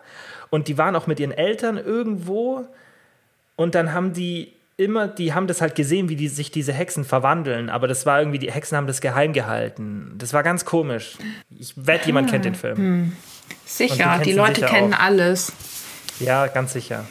[0.49, 2.65] und die waren auch mit ihren Eltern irgendwo
[3.57, 7.05] und dann haben die immer, die haben das halt gesehen, wie die, sich diese Hexen
[7.05, 10.15] verwandeln, aber das war irgendwie, die Hexen haben das geheim gehalten.
[10.17, 11.17] Das war ganz komisch.
[11.57, 12.77] Ich wette, ah, jemand kennt den Film.
[12.77, 13.13] Hm.
[13.65, 14.99] Sicher, die Leute kennen auch.
[14.99, 15.51] alles.
[16.19, 17.05] Ja, ganz sicher.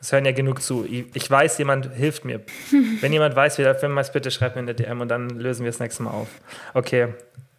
[0.00, 0.84] Es hören ja genug zu.
[0.84, 2.40] Ich weiß, jemand hilft mir.
[3.00, 5.30] Wenn jemand weiß, wie der Film heißt, bitte schreibt mir in der DM und dann
[5.30, 6.28] lösen wir das nächste Mal auf.
[6.74, 7.08] Okay.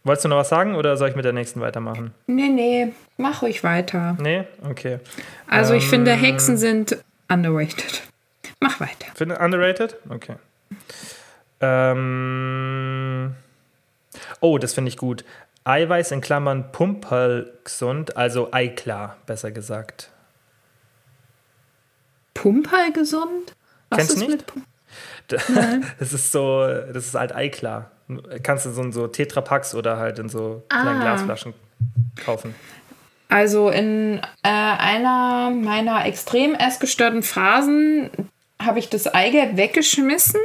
[0.04, 2.14] Wolltest du noch was sagen oder soll ich mit der nächsten weitermachen?
[2.28, 4.16] Nee, nee, mach ruhig weiter.
[4.22, 4.46] Nee?
[4.64, 5.00] Okay.
[5.48, 8.04] Also ich finde, ähm, Hexen sind underrated.
[8.62, 9.08] Mach weiter.
[9.16, 9.98] Finde underrated?
[10.08, 10.36] Okay.
[11.60, 13.36] Ähm,
[14.40, 15.26] oh, das finde ich gut.
[15.68, 20.12] Eiweiß in Klammern Pumperl gesund, also Eiklar, besser gesagt.
[22.34, 23.54] Pumperl gesund?
[23.90, 24.46] Was Kennst du nicht?
[25.28, 25.50] das
[26.14, 27.92] ist so, das ist halt Eiklar.
[28.44, 31.02] Kannst du so in so Tetrapacks oder halt in so kleinen ah.
[31.02, 31.54] Glasflaschen
[32.24, 32.56] kaufen.
[33.28, 38.10] Also in äh, einer meiner extrem essgestörten Phasen
[38.62, 40.40] habe ich das Eigelb weggeschmissen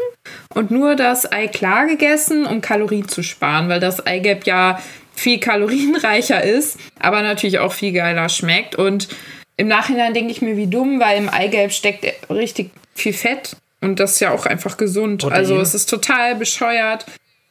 [0.54, 4.80] und nur das Ei klar gegessen, um Kalorien zu sparen, weil das Eigelb ja
[5.14, 8.76] viel kalorienreicher ist, aber natürlich auch viel geiler schmeckt.
[8.76, 9.08] Und
[9.56, 13.98] im Nachhinein denke ich mir, wie dumm, weil im Eigelb steckt richtig viel Fett und
[13.98, 15.22] das ist ja auch einfach gesund.
[15.22, 15.38] Protein.
[15.38, 17.04] Also es ist total bescheuert,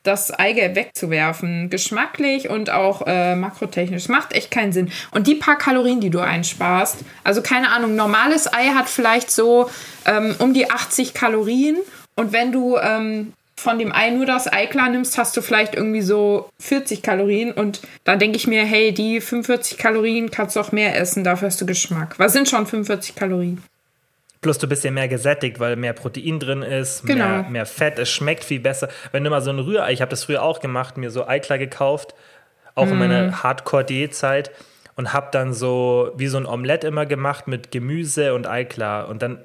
[0.04, 1.69] das Eigelb wegzuwerfen.
[1.69, 4.08] Geschmacklich und auch äh, makrotechnisch.
[4.08, 4.91] Macht echt keinen Sinn.
[5.12, 9.69] Und die paar Kalorien, die du einsparst, also keine Ahnung, normales Ei hat vielleicht so
[10.06, 11.78] ähm, um die 80 Kalorien.
[12.15, 15.76] Und wenn du ähm, von dem Ei nur das Ei klar nimmst, hast du vielleicht
[15.76, 17.52] irgendwie so 40 Kalorien.
[17.52, 21.47] Und dann denke ich mir, hey, die 45 Kalorien kannst du auch mehr essen, dafür
[21.47, 22.17] hast du Geschmack.
[22.17, 23.63] Was sind schon 45 Kalorien?
[24.41, 27.28] Plus du bist ja mehr gesättigt, weil mehr Protein drin ist, genau.
[27.28, 28.89] mehr, mehr Fett, es schmeckt viel besser.
[29.12, 31.60] Wenn du mal so ein Rührei, ich habe das früher auch gemacht, mir so Eiklar
[31.60, 32.15] gekauft,
[32.74, 32.91] auch mm.
[32.91, 33.43] in meiner mhm.
[33.43, 34.50] Hardcore-Diätzeit
[34.95, 39.08] und habe dann so wie so ein Omelett immer gemacht mit Gemüse und Eiklar.
[39.10, 39.43] Und dann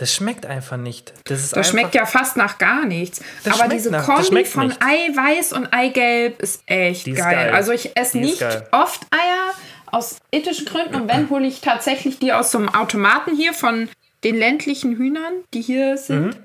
[0.00, 1.12] das schmeckt einfach nicht.
[1.24, 3.20] Das, ist das schmeckt ja fast nach gar nichts.
[3.44, 4.82] Aber diese nach, Kombi von nicht.
[4.82, 7.34] Eiweiß und Eigelb ist echt ist geil.
[7.34, 7.54] geil.
[7.54, 9.52] Also ich esse nicht oft Eier
[9.86, 13.90] aus ethischen Gründen und wenn hole ich tatsächlich die aus so einem Automaten hier von
[14.24, 16.38] den ländlichen Hühnern, die hier sind.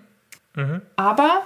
[0.55, 0.63] Mhm.
[0.63, 0.81] Mhm.
[0.97, 1.43] Aber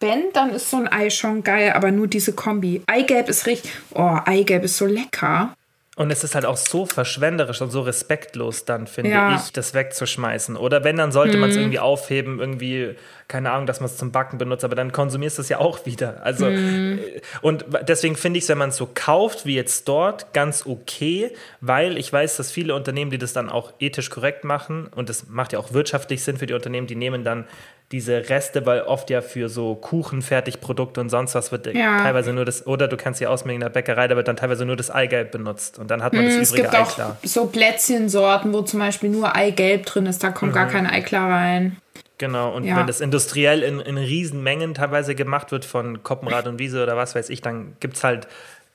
[0.00, 2.82] wenn, dann ist so ein Ei schon geil, aber nur diese Kombi.
[2.86, 3.72] Eigelb ist richtig.
[3.94, 5.54] Oh, Eigelb ist so lecker.
[6.02, 9.36] Und es ist halt auch so verschwenderisch und so respektlos dann, finde ja.
[9.36, 10.56] ich, das wegzuschmeißen.
[10.56, 11.42] Oder wenn, dann sollte mhm.
[11.42, 12.96] man es irgendwie aufheben, irgendwie,
[13.28, 15.86] keine Ahnung, dass man es zum Backen benutzt, aber dann konsumierst du es ja auch
[15.86, 16.20] wieder.
[16.24, 16.98] Also, mhm.
[16.98, 20.66] Äh, und deswegen finde ich es, wenn man es so kauft, wie jetzt dort, ganz
[20.66, 25.08] okay, weil ich weiß, dass viele Unternehmen, die das dann auch ethisch korrekt machen, und
[25.08, 27.44] das macht ja auch wirtschaftlich Sinn für die Unternehmen, die nehmen dann
[27.92, 31.98] diese Reste, weil oft ja für so Kuchen, Fertigprodukte und sonst was wird ja.
[31.98, 34.64] teilweise nur das, oder du kannst sie ausmengen in der Bäckerei, da wird dann teilweise
[34.64, 36.86] nur das Eigelb benutzt und dann hat man mm, das übrige Eiklar.
[37.22, 40.56] Es gibt auch so Plätzchensorten, wo zum Beispiel nur Eigelb drin ist, da kommt mhm.
[40.56, 41.76] gar kein Eiklar rein.
[42.18, 42.76] Genau, und ja.
[42.76, 47.14] wenn das industriell in, in Riesenmengen teilweise gemacht wird von Koppenrad und Wiese oder was
[47.14, 48.28] weiß ich, dann gibt es halt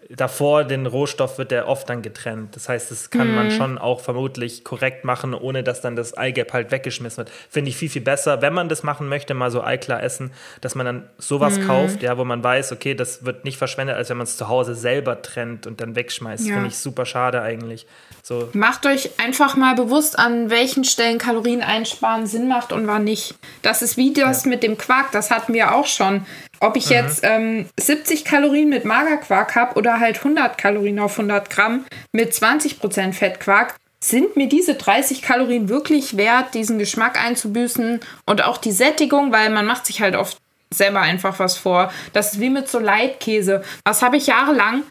[0.09, 2.55] davor den Rohstoff wird der oft dann getrennt.
[2.55, 3.35] Das heißt, das kann mhm.
[3.35, 7.31] man schon auch vermutlich korrekt machen, ohne dass dann das Eigelb halt weggeschmissen wird.
[7.49, 10.75] Finde ich viel, viel besser, wenn man das machen möchte, mal so Eiklar essen, dass
[10.75, 11.67] man dann sowas mhm.
[11.67, 14.47] kauft, ja, wo man weiß, okay, das wird nicht verschwendet, als wenn man es zu
[14.47, 16.47] Hause selber trennt und dann wegschmeißt.
[16.47, 16.53] Ja.
[16.53, 17.85] Finde ich super schade eigentlich.
[18.23, 18.49] So.
[18.53, 23.35] Macht euch einfach mal bewusst, an welchen Stellen Kalorien einsparen Sinn macht und wann nicht.
[23.61, 24.49] Das ist wie das ja.
[24.49, 26.25] mit dem Quark, das hatten wir auch schon.
[26.59, 26.91] Ob ich mhm.
[26.91, 32.33] jetzt ähm, 70 Kalorien mit Magerquark habe oder halt 100 Kalorien auf 100 Gramm mit
[32.33, 38.71] 20% Fettquark, sind mir diese 30 Kalorien wirklich wert, diesen Geschmack einzubüßen und auch die
[38.71, 40.37] Sättigung, weil man macht sich halt oft
[40.69, 41.91] selber einfach was vor.
[42.13, 43.63] Das ist wie mit so Leitkäse.
[43.83, 44.83] Was habe ich jahrelang?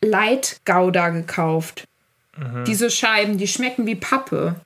[0.00, 1.84] Leitgouda gekauft.
[2.36, 2.64] Mhm.
[2.64, 4.56] Diese Scheiben, die schmecken wie Pappe.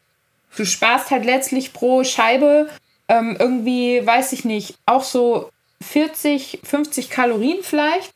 [0.56, 2.68] Du sparst halt letztlich pro Scheibe
[3.08, 5.50] ähm, irgendwie, weiß ich nicht, auch so
[5.82, 8.12] 40, 50 Kalorien vielleicht.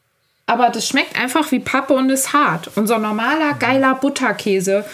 [0.46, 2.70] Aber das schmeckt einfach wie Pappe und ist hart.
[2.74, 4.84] Unser normaler, geiler Butterkäse,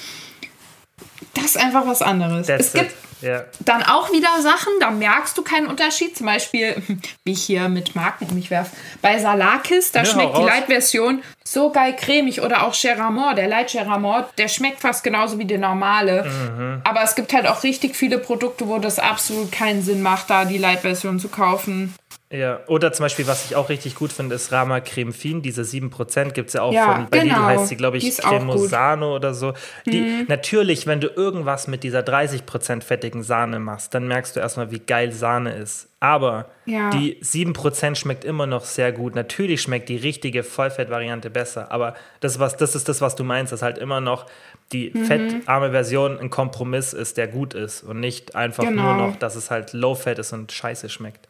[1.33, 2.47] das ist einfach was anderes.
[2.47, 3.45] That's es gibt ja.
[3.61, 6.17] dann auch wieder Sachen, da merkst du keinen Unterschied.
[6.17, 6.75] Zum Beispiel,
[7.25, 11.23] wie ich hier mit Marken um mich werfe, bei Salakis, da ja, schmeckt die Light-Version
[11.45, 12.43] so geil cremig.
[12.43, 16.25] Oder auch Cheramont, der Light Cheramont, der schmeckt fast genauso wie der normale.
[16.25, 16.81] Mhm.
[16.85, 20.45] Aber es gibt halt auch richtig viele Produkte, wo das absolut keinen Sinn macht, da
[20.45, 21.95] die Light-Version zu kaufen.
[22.29, 25.43] Ja, oder zum Beispiel, was ich auch richtig gut finde, ist Rama Creme Fin.
[25.43, 27.35] Diese 7% gibt es ja auch ja, von, bei genau.
[27.35, 29.53] Lidl heißt sie, glaube ich, Cremosano oder so.
[29.87, 30.25] Die, mhm.
[30.27, 34.81] Natürlich, wenn du irgendwas mit dieser 30% fettigen Sahne machst, dann merkst du erstmal, wie
[34.81, 35.89] geil Sahne ist.
[36.01, 36.91] Aber ja.
[36.91, 39.15] die 7% schmeckt immer noch sehr gut.
[39.15, 43.53] Natürlich schmeckt die richtige Vollfettvariante besser, aber das, was, das ist das, was du meinst,
[43.53, 44.27] dass halt immer noch
[44.73, 45.05] die mhm.
[45.05, 48.95] fettarme Version ein Kompromiss ist, der gut ist und nicht einfach genau.
[48.95, 51.29] nur noch, dass es halt low-fat ist und scheiße schmeckt.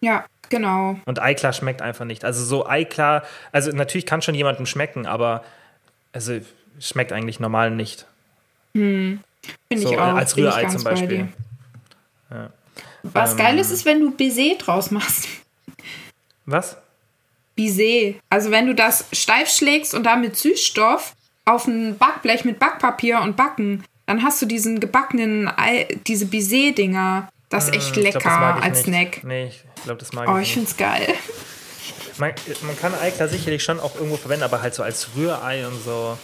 [0.00, 0.98] Ja, genau.
[1.04, 2.24] Und Eiklar schmeckt einfach nicht.
[2.24, 5.44] Also so Eiklar, also natürlich kann schon jemandem schmecken, aber
[6.12, 6.40] also
[6.78, 8.06] schmeckt eigentlich normal nicht.
[8.74, 9.20] Hm.
[9.68, 10.14] Finde so, ich auch.
[10.14, 11.28] Als Rührei zum Beispiel.
[12.30, 12.50] Ja.
[13.02, 15.28] Was ähm, geil ist, ist, wenn du Baiser draus machst.
[16.46, 16.76] Was?
[17.56, 18.18] Baiser.
[18.28, 23.36] Also wenn du das steif schlägst und damit Süßstoff auf ein Backblech mit Backpapier und
[23.36, 25.50] backen, dann hast du diesen gebackenen,
[26.06, 27.28] diese Baiser-Dinger.
[27.50, 29.14] Das ist echt lecker glaub, als nicht.
[29.14, 29.24] Snack.
[29.24, 31.14] Nee, ich glaube, das mag oh, ich ich finde es geil.
[32.16, 32.32] Man,
[32.62, 36.16] man kann Eiklar sicherlich schon auch irgendwo verwenden, aber halt so als Rührei und so.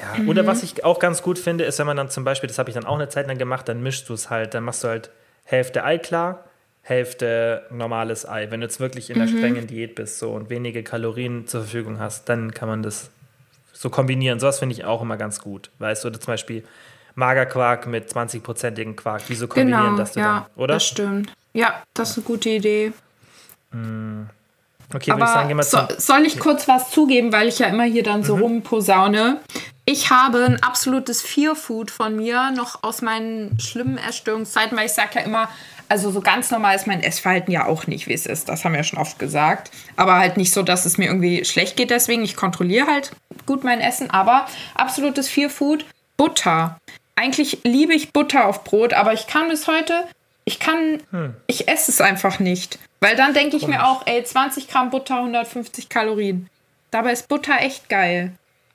[0.00, 0.28] Ja, mhm.
[0.28, 2.70] oder was ich auch ganz gut finde, ist, wenn man dann zum Beispiel, das habe
[2.70, 4.88] ich dann auch eine Zeit lang gemacht, dann mischst du es halt, dann machst du
[4.88, 5.10] halt
[5.44, 6.44] Hälfte Eiklar,
[6.82, 8.50] Hälfte normales Ei.
[8.50, 9.38] Wenn du jetzt wirklich in der mhm.
[9.38, 13.10] strengen Diät bist so und wenige Kalorien zur Verfügung hast, dann kann man das
[13.72, 14.40] so kombinieren.
[14.40, 15.70] Sowas finde ich auch immer ganz gut.
[15.78, 16.64] Weißt du, oder zum Beispiel
[17.14, 19.22] Magerquark mit 20-prozentigen Quark.
[19.28, 20.74] Wieso kombinieren genau, das du ja, dann, oder?
[20.74, 21.32] Das stimmt.
[21.52, 22.92] Ja, das ist eine gute Idee.
[23.72, 24.22] Mm.
[24.94, 27.66] Okay, würde ich sagen, gehen wir so, Soll ich kurz was zugeben, weil ich ja
[27.68, 28.42] immer hier dann so mhm.
[28.42, 29.40] rumposaune?
[29.84, 35.10] Ich habe ein absolutes Fear-Food von mir noch aus meinen schlimmen Erstörungszeiten, weil ich sage
[35.14, 35.48] ja immer,
[35.88, 38.48] also so ganz normal ist mein Essverhalten ja auch nicht, wie es ist.
[38.48, 39.70] Das haben wir ja schon oft gesagt.
[39.96, 42.22] Aber halt nicht so, dass es mir irgendwie schlecht geht deswegen.
[42.22, 43.12] Ich kontrolliere halt
[43.44, 44.08] gut mein Essen.
[44.10, 45.84] Aber absolutes Fear-Food,
[46.16, 46.78] Butter.
[47.22, 49.92] Eigentlich liebe ich Butter auf Brot, aber ich kann bis heute,
[50.44, 51.34] ich kann, hm.
[51.46, 52.80] ich esse es einfach nicht.
[52.98, 56.48] Weil dann denke ich mir auch, ey, 20 Gramm Butter, 150 Kalorien.
[56.90, 58.32] Dabei ist Butter echt geil.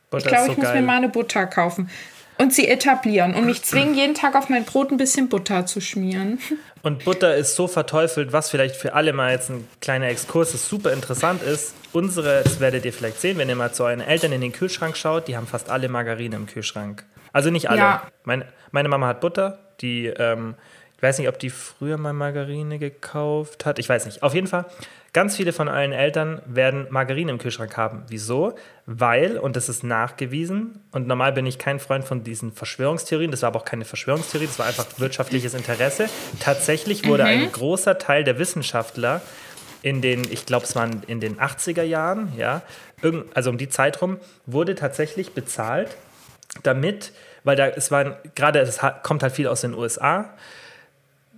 [0.10, 0.80] Butter ich glaube, so ich muss geil.
[0.80, 1.90] mir mal eine Butter kaufen.
[2.38, 5.82] Und sie etablieren und mich zwingen, jeden Tag auf mein Brot ein bisschen Butter zu
[5.82, 6.40] schmieren.
[6.84, 10.70] Und Butter ist so verteufelt, was vielleicht für alle mal jetzt ein kleiner Exkurs ist,
[10.70, 11.74] super interessant ist.
[11.92, 14.96] Unsere, das werdet ihr vielleicht sehen, wenn ihr mal zu euren Eltern in den Kühlschrank
[14.96, 17.04] schaut, die haben fast alle Margarine im Kühlschrank.
[17.38, 17.80] Also nicht alle.
[17.80, 18.02] Ja.
[18.23, 20.56] Meine, meine Mama hat Butter, die, ähm,
[20.95, 23.78] ich weiß nicht, ob die früher mal Margarine gekauft hat.
[23.78, 24.23] Ich weiß nicht.
[24.23, 24.65] Auf jeden Fall,
[25.13, 28.06] ganz viele von euren Eltern werden Margarine im Kühlschrank haben.
[28.08, 28.56] Wieso?
[28.88, 33.43] Weil, und das ist nachgewiesen, und normal bin ich kein Freund von diesen Verschwörungstheorien, das
[33.43, 36.10] war aber auch keine Verschwörungstheorie, das war einfach wirtschaftliches Interesse.
[36.39, 37.30] Tatsächlich wurde mhm.
[37.30, 39.21] ein großer Teil der Wissenschaftler
[39.84, 42.63] in den, ich glaube, es waren in den 80er Jahren, ja,
[43.36, 45.95] also um die Zeit rum, wurde tatsächlich bezahlt,
[46.63, 47.12] damit,
[47.48, 50.34] weil da es war gerade, es kommt halt viel aus den USA,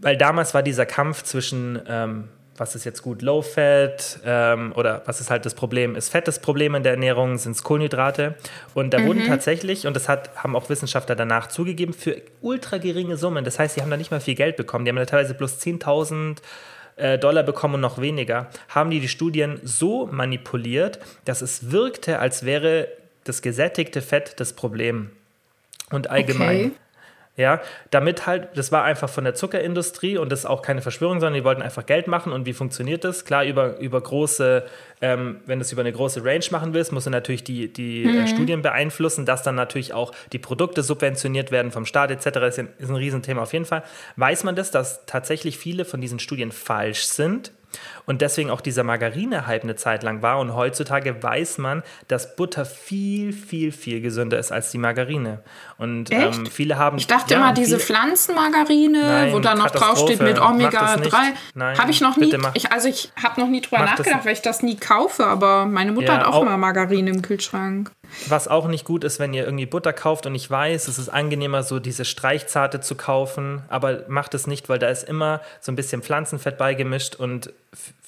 [0.01, 5.01] weil damals war dieser Kampf zwischen ähm, was ist jetzt gut, Low Fat ähm, oder
[5.05, 5.95] was ist halt das Problem?
[5.95, 7.37] Ist Fett das Problem in der Ernährung?
[7.37, 8.35] Sind es Kohlenhydrate?
[8.73, 9.07] Und da mhm.
[9.07, 13.59] wurden tatsächlich, und das hat, haben auch Wissenschaftler danach zugegeben, für ultra geringe Summen, das
[13.59, 16.37] heißt, sie haben da nicht mal viel Geld bekommen, die haben da teilweise bloß 10.000
[16.97, 22.19] äh, Dollar bekommen und noch weniger, haben die die Studien so manipuliert, dass es wirkte,
[22.19, 22.89] als wäre
[23.23, 25.11] das gesättigte Fett das Problem.
[25.91, 26.67] Und allgemein.
[26.67, 26.71] Okay.
[27.39, 31.21] Ja, damit halt, das war einfach von der Zuckerindustrie und das ist auch keine Verschwörung,
[31.21, 32.33] sondern die wollten einfach Geld machen.
[32.33, 33.23] Und wie funktioniert das?
[33.23, 34.65] Klar, über, über große,
[34.99, 38.03] ähm, wenn du es über eine große Range machen willst, musst du natürlich die, die
[38.03, 38.27] äh, mhm.
[38.27, 42.25] Studien beeinflussen, dass dann natürlich auch die Produkte subventioniert werden vom Staat etc.
[42.25, 43.83] Das ist ein, ist ein Riesenthema auf jeden Fall.
[44.17, 47.53] Weiß man das, dass tatsächlich viele von diesen Studien falsch sind?
[48.09, 50.39] Und deswegen auch dieser Margarine-Hype eine Zeit lang war.
[50.39, 55.43] Und heutzutage weiß man, dass Butter viel, viel, viel gesünder ist als die Margarine.
[55.77, 56.97] Und ähm, viele haben.
[56.97, 61.77] Ich dachte ja, immer, diese Pflanzenmargarine, Nein, wo da noch draufsteht mit Omega-3.
[61.77, 62.35] Habe ich noch nie.
[62.55, 65.27] Ich, also, ich habe noch nie drüber nachgedacht, weil ich das nie kaufe.
[65.27, 67.91] Aber meine Mutter ja, hat auch, auch immer Margarine im Kühlschrank.
[68.27, 71.09] was auch nicht gut ist, wenn ihr irgendwie Butter kauft und ich weiß, es ist
[71.09, 75.71] angenehmer, so diese Streichzarte zu kaufen, aber macht es nicht, weil da ist immer so
[75.71, 77.53] ein bisschen Pflanzenfett beigemischt und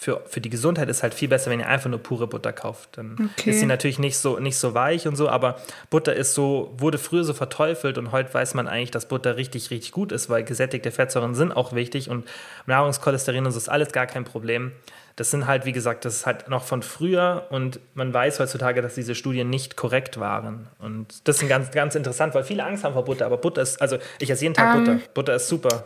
[0.02, 2.98] für, für die Gesundheit ist halt viel besser, wenn ihr einfach nur pure Butter kauft.
[2.98, 3.52] Dann okay.
[3.52, 5.58] ist sie natürlich nicht so, nicht so weich und so, aber
[5.92, 9.70] Butter ist so, wurde früher so verteufelt und heute weiß man eigentlich, dass Butter richtig,
[9.70, 12.28] richtig gut ist, weil gesättigte Fettsäuren sind auch wichtig und
[12.66, 14.72] Nahrungskolesterin und so ist alles gar kein Problem.
[15.18, 18.82] Das sind halt, wie gesagt, das ist halt noch von früher und man weiß heutzutage,
[18.82, 20.68] dass diese Studien nicht korrekt waren.
[20.80, 23.80] Und das ist ganz, ganz interessant, weil viele Angst haben vor Butter, aber Butter ist,
[23.80, 25.00] also ich esse jeden Tag um, Butter.
[25.14, 25.86] Butter ist super.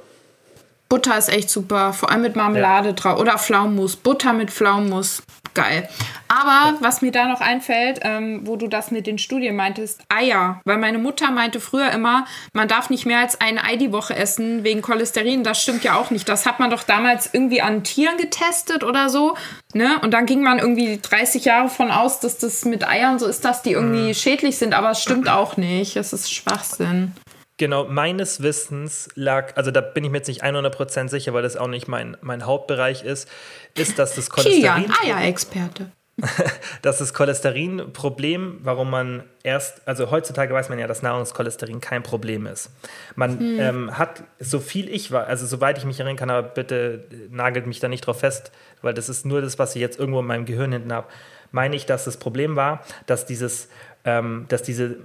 [0.87, 2.93] Butter ist echt super, vor allem mit Marmelade ja.
[2.93, 3.95] drauf oder Pflaumenmus.
[3.95, 5.23] Butter mit Pflaumenmus,
[5.55, 5.89] geil.
[6.27, 10.61] Aber was mir da noch einfällt, ähm, wo du das mit den Studien meintest, Eier.
[10.63, 14.15] Weil meine Mutter meinte früher immer, man darf nicht mehr als ein Ei die Woche
[14.15, 15.43] essen wegen Cholesterin.
[15.43, 16.29] Das stimmt ja auch nicht.
[16.29, 19.35] Das hat man doch damals irgendwie an Tieren getestet oder so.
[19.73, 19.99] Ne?
[20.01, 23.43] Und dann ging man irgendwie 30 Jahre von aus, dass das mit Eiern so ist,
[23.43, 24.13] dass die irgendwie mhm.
[24.13, 24.73] schädlich sind.
[24.73, 25.95] Aber es stimmt auch nicht.
[25.95, 27.13] Es ist Schwachsinn.
[27.57, 31.55] Genau, meines Wissens lag, also da bin ich mir jetzt nicht 100% sicher, weil das
[31.55, 33.29] auch nicht mein, mein Hauptbereich ist,
[33.77, 34.91] ist, dass das Cholesterin...
[35.03, 35.91] Eier-Experte.
[36.81, 42.45] dass das Cholesterinproblem, warum man erst, also heutzutage weiß man ja, dass Nahrungskolesterin kein Problem
[42.45, 42.71] ist.
[43.15, 43.59] Man hm.
[43.59, 47.67] ähm, hat, so viel ich war, also soweit ich mich erinnern kann, aber bitte nagelt
[47.67, 48.51] mich da nicht drauf fest,
[48.81, 51.07] weil das ist nur das, was ich jetzt irgendwo in meinem Gehirn hinten habe,
[51.51, 53.67] meine ich, dass das Problem war, dass dieses,
[54.05, 54.97] ähm, dass diese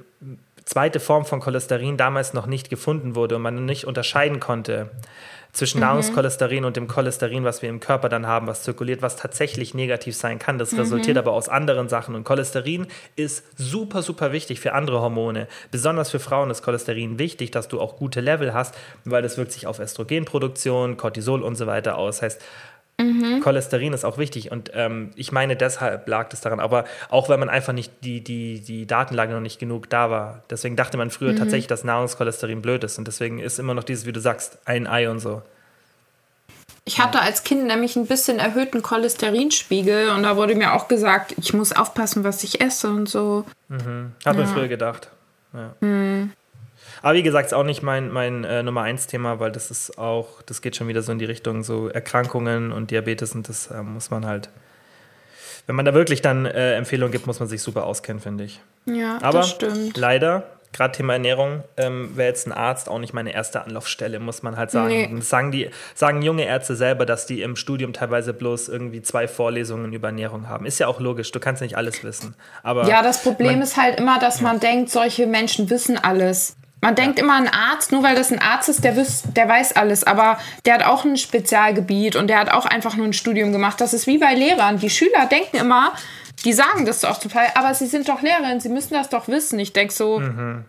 [0.65, 4.91] zweite Form von Cholesterin damals noch nicht gefunden wurde und man nicht unterscheiden konnte
[5.53, 5.87] zwischen mhm.
[5.87, 10.17] Nahrungskolesterin und dem Cholesterin, was wir im Körper dann haben, was zirkuliert, was tatsächlich negativ
[10.17, 10.59] sein kann.
[10.59, 10.81] Das mhm.
[10.81, 12.15] resultiert aber aus anderen Sachen.
[12.15, 12.87] Und Cholesterin
[13.17, 15.49] ist super, super wichtig für andere Hormone.
[15.71, 19.53] Besonders für Frauen ist Cholesterin wichtig, dass du auch gute Level hast, weil das wirkt
[19.53, 22.23] sich auf Östrogenproduktion, Cortisol und so weiter aus.
[22.23, 22.41] Heißt,
[23.01, 23.41] Mhm.
[23.41, 26.61] Cholesterin ist auch wichtig und ähm, ich meine, deshalb lag das daran.
[26.61, 30.43] Aber auch weil man einfach nicht die, die, die Datenlage noch nicht genug da war.
[30.51, 31.37] Deswegen dachte man früher mhm.
[31.37, 34.87] tatsächlich, dass Nahrungskolesterin blöd ist und deswegen ist immer noch dieses, wie du sagst, ein
[34.87, 35.43] Ei und so.
[36.85, 41.35] Ich hatte als Kind nämlich ein bisschen erhöhten Cholesterinspiegel und da wurde mir auch gesagt,
[41.39, 43.45] ich muss aufpassen, was ich esse und so.
[43.69, 44.13] Mhm.
[44.25, 44.43] Hat ja.
[44.43, 45.09] man früher gedacht.
[45.53, 45.75] Ja.
[45.81, 46.33] Mhm.
[47.03, 49.99] Aber wie gesagt, ist auch nicht mein, mein äh, Nummer eins Thema, weil das ist
[49.99, 53.69] auch, das geht schon wieder so in die Richtung so Erkrankungen und Diabetes und das
[53.69, 54.51] äh, muss man halt,
[55.67, 58.61] wenn man da wirklich dann äh, Empfehlungen gibt, muss man sich super auskennen, finde ich.
[58.87, 59.97] Ja, Aber das stimmt.
[59.97, 64.43] leider, gerade Thema Ernährung, ähm, wäre jetzt ein Arzt auch nicht meine erste Anlaufstelle, muss
[64.43, 65.15] man halt sagen.
[65.15, 65.21] Nee.
[65.21, 69.93] Sagen, die, sagen junge Ärzte selber, dass die im Studium teilweise bloß irgendwie zwei Vorlesungen
[69.93, 70.67] über Ernährung haben.
[70.67, 72.35] Ist ja auch logisch, du kannst nicht alles wissen.
[72.63, 76.57] Aber ja, das Problem man, ist halt immer, dass man denkt, solche Menschen wissen alles.
[76.81, 77.25] Man denkt ja.
[77.25, 80.39] immer an Arzt, nur weil das ein Arzt ist, der, wiss, der weiß alles, aber
[80.65, 83.81] der hat auch ein Spezialgebiet und der hat auch einfach nur ein Studium gemacht.
[83.81, 84.79] Das ist wie bei Lehrern.
[84.79, 85.93] Die Schüler denken immer,
[86.45, 89.59] die sagen das doch total, aber sie sind doch Lehrerin, sie müssen das doch wissen.
[89.59, 90.65] Ich denke so, mhm.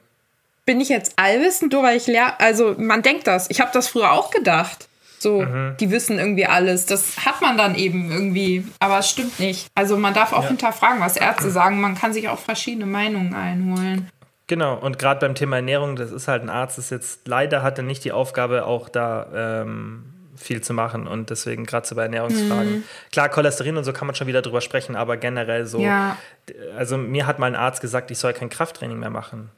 [0.65, 2.39] bin ich jetzt allwissend, nur weil ich lehre?
[2.39, 3.49] Also man denkt das.
[3.49, 4.89] Ich habe das früher auch gedacht.
[5.17, 5.75] So, mhm.
[5.79, 6.87] die wissen irgendwie alles.
[6.87, 9.67] Das hat man dann eben irgendwie, aber es stimmt nicht.
[9.75, 10.47] Also man darf auch ja.
[10.49, 11.79] hinterfragen, was Ärzte sagen.
[11.79, 14.09] Man kann sich auch verschiedene Meinungen einholen.
[14.51, 17.83] Genau, und gerade beim Thema Ernährung, das ist halt ein Arzt, das jetzt leider hatte
[17.83, 20.03] nicht die Aufgabe, auch da ähm,
[20.35, 22.79] viel zu machen und deswegen gerade so bei Ernährungsfragen.
[22.79, 22.83] Mhm.
[23.13, 26.17] Klar, Cholesterin und so kann man schon wieder drüber sprechen, aber generell so, ja.
[26.77, 29.51] also mir hat mal ein Arzt gesagt, ich soll kein Krafttraining mehr machen.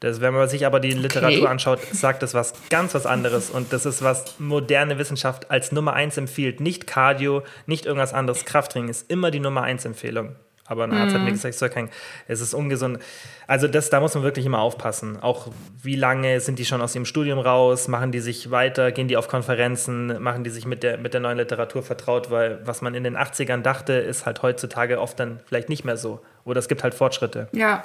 [0.00, 1.46] Das, wenn man sich aber die Literatur okay.
[1.46, 3.48] anschaut, sagt das was ganz was anderes.
[3.48, 6.58] Und das ist, was moderne Wissenschaft als Nummer eins empfiehlt.
[6.58, 8.44] Nicht Cardio, nicht irgendwas anderes.
[8.44, 10.34] Krafttraining ist immer die Nummer eins Empfehlung.
[10.72, 11.18] Aber ein Arzt mhm.
[11.18, 11.34] hat mir mhm.
[11.34, 11.90] gesagt, es, soll kein,
[12.26, 12.98] es ist ungesund.
[13.46, 15.20] Also das, da muss man wirklich immer aufpassen.
[15.20, 15.48] Auch
[15.82, 17.88] wie lange sind die schon aus ihrem Studium raus?
[17.88, 18.90] Machen die sich weiter?
[18.90, 20.22] Gehen die auf Konferenzen?
[20.22, 22.30] Machen die sich mit der, mit der neuen Literatur vertraut?
[22.30, 25.98] Weil was man in den 80ern dachte, ist halt heutzutage oft dann vielleicht nicht mehr
[25.98, 26.20] so.
[26.44, 27.48] Oder es gibt halt Fortschritte.
[27.52, 27.84] Ja.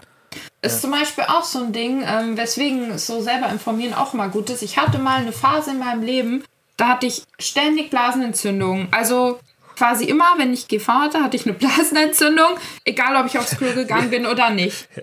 [0.62, 0.82] Ist ja.
[0.82, 4.62] zum Beispiel auch so ein Ding, ähm, weswegen so selber informieren auch mal gut ist.
[4.62, 6.44] Ich hatte mal eine Phase in meinem Leben,
[6.78, 8.88] da hatte ich ständig Blasenentzündungen.
[8.92, 9.40] Also
[9.78, 13.71] quasi immer, wenn ich GV hatte, hatte ich eine Blasenentzündung, egal ob ich aufs Klo
[13.73, 14.88] gegangen bin oder nicht.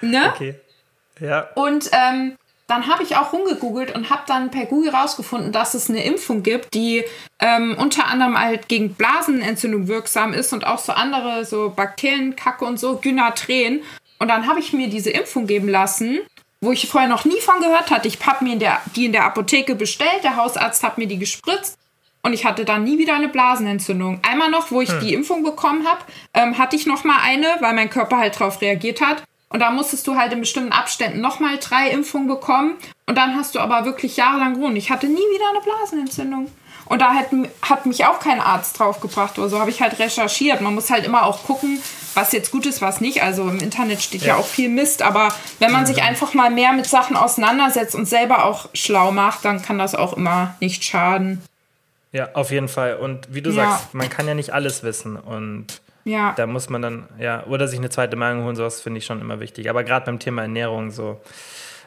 [0.00, 0.32] Ne?
[0.34, 0.54] Okay.
[1.18, 1.48] Ja.
[1.54, 5.88] Und ähm, dann habe ich auch rumgegoogelt und habe dann per Google rausgefunden, dass es
[5.88, 7.04] eine Impfung gibt, die
[7.38, 12.78] ähm, unter anderem halt gegen Blasenentzündung wirksam ist und auch so andere so Bakterienkacke und
[12.78, 13.82] so, Gynatren.
[14.18, 16.20] Und dann habe ich mir diese Impfung geben lassen,
[16.60, 18.08] wo ich vorher noch nie von gehört hatte.
[18.08, 21.18] Ich habe mir in der, die in der Apotheke bestellt, der Hausarzt hat mir die
[21.18, 21.78] gespritzt
[22.24, 24.18] und ich hatte dann nie wieder eine Blasenentzündung.
[24.22, 25.00] Einmal noch, wo ich hm.
[25.00, 26.00] die Impfung bekommen habe,
[26.32, 29.22] ähm, hatte ich noch mal eine, weil mein Körper halt drauf reagiert hat.
[29.50, 32.76] Und da musstest du halt in bestimmten Abständen nochmal drei Impfungen bekommen.
[33.06, 34.76] Und dann hast du aber wirklich jahrelang gewohnt.
[34.78, 36.50] Ich hatte nie wieder eine Blasenentzündung.
[36.86, 37.26] Und da hat,
[37.62, 39.60] hat mich auch kein Arzt draufgebracht oder so.
[39.60, 40.62] Habe ich halt recherchiert.
[40.62, 41.78] Man muss halt immer auch gucken,
[42.14, 43.22] was jetzt gut ist, was nicht.
[43.22, 45.02] Also im Internet steht ja, ja auch viel Mist.
[45.02, 49.44] Aber wenn man sich einfach mal mehr mit Sachen auseinandersetzt und selber auch schlau macht,
[49.44, 51.42] dann kann das auch immer nicht schaden.
[52.14, 52.94] Ja, auf jeden Fall.
[52.96, 53.70] Und wie du ja.
[53.70, 55.16] sagst, man kann ja nicht alles wissen.
[55.16, 56.32] Und ja.
[56.36, 59.20] da muss man dann, ja, oder sich eine zweite Meinung holen, sowas finde ich schon
[59.20, 59.68] immer wichtig.
[59.68, 61.20] Aber gerade beim Thema Ernährung so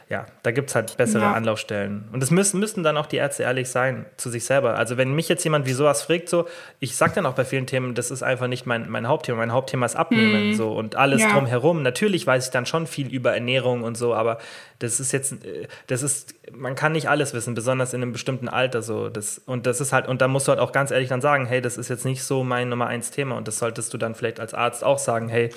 [0.10, 1.34] ja, da gibt es halt bessere ja.
[1.34, 2.06] Anlaufstellen.
[2.14, 4.78] Und das müssen, müssen dann auch die Ärzte ehrlich sein zu sich selber.
[4.78, 6.48] Also wenn mich jetzt jemand wie sowas fragt, so,
[6.80, 9.40] ich sage dann auch bei vielen Themen, das ist einfach nicht mein, mein Hauptthema.
[9.40, 10.54] Mein Hauptthema ist Abnehmen mhm.
[10.54, 11.34] so und alles ja.
[11.34, 11.82] drumherum.
[11.84, 14.38] Natürlich weiß ich dann schon viel über Ernährung und so, aber
[14.80, 18.48] das ist jetzt, äh, das ist, man kann nicht alles wissen, besonders in einem bestimmten
[18.48, 19.10] Alter so.
[19.10, 21.46] Das, und das ist halt, und da musst du halt auch ganz ehrlich dann sagen,
[21.46, 24.16] hey, das ist jetzt nicht so mein Nummer eins Thema und das solltest du dann
[24.16, 25.50] vielleicht als Arzt auch sagen, hey,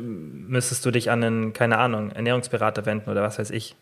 [0.00, 3.74] müsstest du dich an einen, keine Ahnung, Ernährungsberater wenden oder was weiß ich.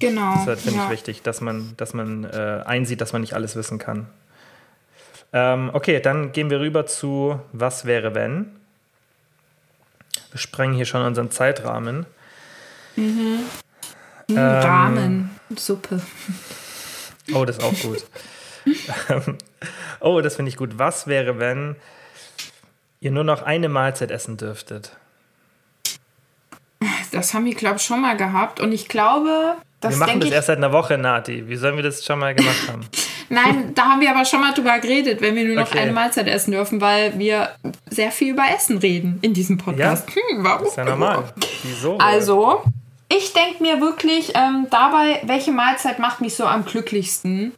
[0.00, 0.34] Genau.
[0.34, 0.84] Das halt, finde ja.
[0.86, 4.06] ich wichtig, dass man, dass man äh, einsieht, dass man nicht alles wissen kann.
[5.32, 8.50] Ähm, okay, dann gehen wir rüber zu Was wäre wenn?
[10.30, 12.06] Wir sprengen hier schon unseren Zeitrahmen.
[12.96, 13.40] Mhm.
[14.28, 16.00] Ähm, Rahmen, Suppe.
[17.34, 18.04] Oh, das ist auch gut.
[20.00, 20.78] oh, das finde ich gut.
[20.78, 21.76] Was wäre, wenn
[23.00, 24.96] ihr nur noch eine Mahlzeit essen dürftet?
[27.12, 28.58] Das haben wir, glaube ich, schon mal gehabt.
[28.58, 31.48] Und ich glaube, das wir machen das erst seit einer Woche, Nati.
[31.48, 32.80] Wie sollen wir das schon mal gemacht haben?
[33.28, 35.80] Nein, da haben wir aber schon mal drüber geredet, wenn wir nur noch okay.
[35.80, 37.50] eine Mahlzeit essen dürfen, weil wir
[37.88, 40.08] sehr viel über Essen reden in diesem Podcast.
[40.08, 40.66] Ja, hm, warum?
[40.66, 41.32] ist ja normal.
[41.62, 41.98] Wieso?
[41.98, 42.62] Also,
[43.08, 47.52] ich denke mir wirklich ähm, dabei, welche Mahlzeit macht mich so am glücklichsten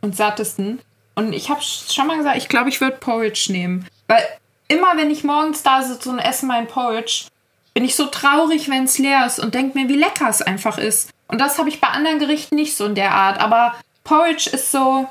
[0.00, 0.80] und sattesten.
[1.14, 3.86] Und ich habe schon mal gesagt, ich glaube, ich würde Porridge nehmen.
[4.08, 4.22] Weil
[4.68, 7.26] immer, wenn ich morgens da sitze und esse mein Porridge,
[7.74, 10.78] bin ich so traurig, wenn es leer ist und denke mir, wie lecker es einfach
[10.78, 11.10] ist.
[11.28, 13.40] Und das habe ich bei anderen Gerichten nicht so in der Art.
[13.40, 15.08] Aber Porridge ist so,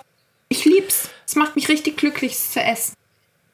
[0.49, 1.09] ich lieb's.
[1.25, 2.93] Es macht mich richtig glücklich, es zu essen.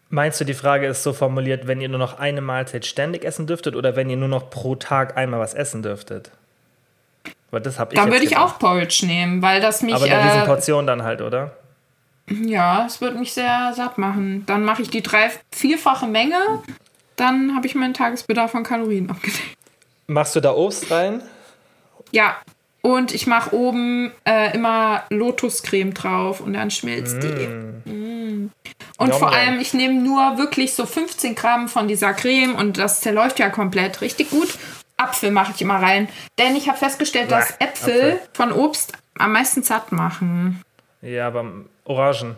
[0.09, 3.45] Meinst du, die Frage ist so formuliert, wenn ihr nur noch eine Mahlzeit ständig essen
[3.45, 6.31] dürftet oder wenn ihr nur noch pro Tag einmal was essen dürftet?
[7.51, 7.99] Weil das habe ich.
[7.99, 9.93] Dann würde ich auch Porridge nehmen, weil das mich.
[9.93, 11.57] Aber in äh, diesen Portion dann halt, oder?
[12.29, 14.45] Ja, es würde mich sehr satt machen.
[14.45, 16.37] Dann mache ich die drei, vierfache Menge
[17.17, 19.57] dann habe ich meinen Tagesbedarf an Kalorien abgedeckt.
[20.07, 21.21] Machst du da Obst rein?
[22.11, 22.37] Ja.
[22.81, 27.19] Und ich mache oben äh, immer Lotuscreme drauf und dann schmilzt mm.
[27.19, 27.91] die.
[27.91, 28.51] Mm.
[28.97, 32.77] Und ja, vor allem, ich nehme nur wirklich so 15 Gramm von dieser Creme und
[32.77, 34.57] das zerläuft ja komplett richtig gut.
[34.95, 36.07] Apfel mache ich immer rein.
[36.39, 40.61] Denn ich habe festgestellt, dass Äpfel, Apfel von Obst am meisten satt machen.
[41.01, 41.45] Ja, aber
[41.83, 42.35] Orangen.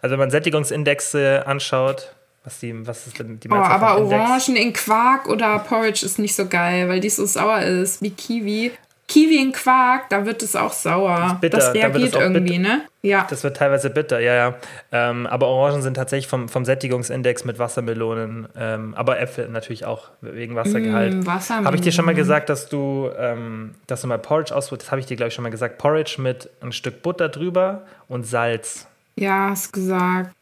[0.00, 2.14] Also wenn man Sättigungsindexe anschaut,
[2.44, 6.34] was, die, was ist denn die Oh, aber Orangen in Quark oder Porridge ist nicht
[6.34, 8.72] so geil, weil die so sauer ist, wie Kiwi.
[9.06, 11.38] Kiwi in Quark, da wird es auch sauer.
[11.42, 12.76] Das, das reagiert da irgendwie, bitter.
[12.76, 12.82] ne?
[13.02, 13.26] Ja.
[13.28, 14.54] Das wird teilweise bitter, ja, ja.
[14.90, 20.08] Ähm, aber Orangen sind tatsächlich vom, vom Sättigungsindex mit Wassermelonen, ähm, aber Äpfel natürlich auch
[20.22, 21.14] wegen Wassergehalt.
[21.14, 21.66] Mm, Wassermelonen.
[21.66, 24.86] Habe ich dir schon mal gesagt, dass du, ähm, dass du mal Porridge ausprobierst?
[24.86, 25.78] Das habe ich dir, glaube ich, schon mal gesagt.
[25.78, 28.86] Porridge mit ein Stück Butter drüber und Salz.
[29.16, 30.34] Ja, hast gesagt.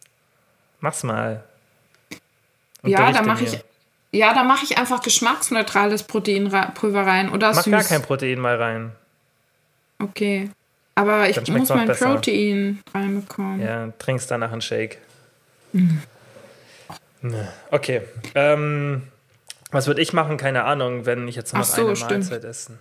[0.81, 1.43] Mach's mal.
[2.83, 3.59] Und ja, da mache ich.
[4.13, 7.71] Ja, da mache ich einfach geschmacksneutrales Proteinpulver rein oder Mach süß.
[7.71, 8.93] gar kein Protein mal rein.
[10.01, 10.51] Okay.
[10.97, 12.15] Aber ich muss mein besser.
[12.15, 13.61] Protein reinbekommen.
[13.61, 14.99] Ja, trinkst danach einen Shake.
[15.73, 16.01] Mhm.
[17.71, 18.03] Okay.
[18.35, 19.03] Ähm,
[19.71, 20.37] was würde ich machen?
[20.37, 22.11] Keine Ahnung, wenn ich jetzt noch so, eine stimmt.
[22.11, 22.79] Mahlzeit essen.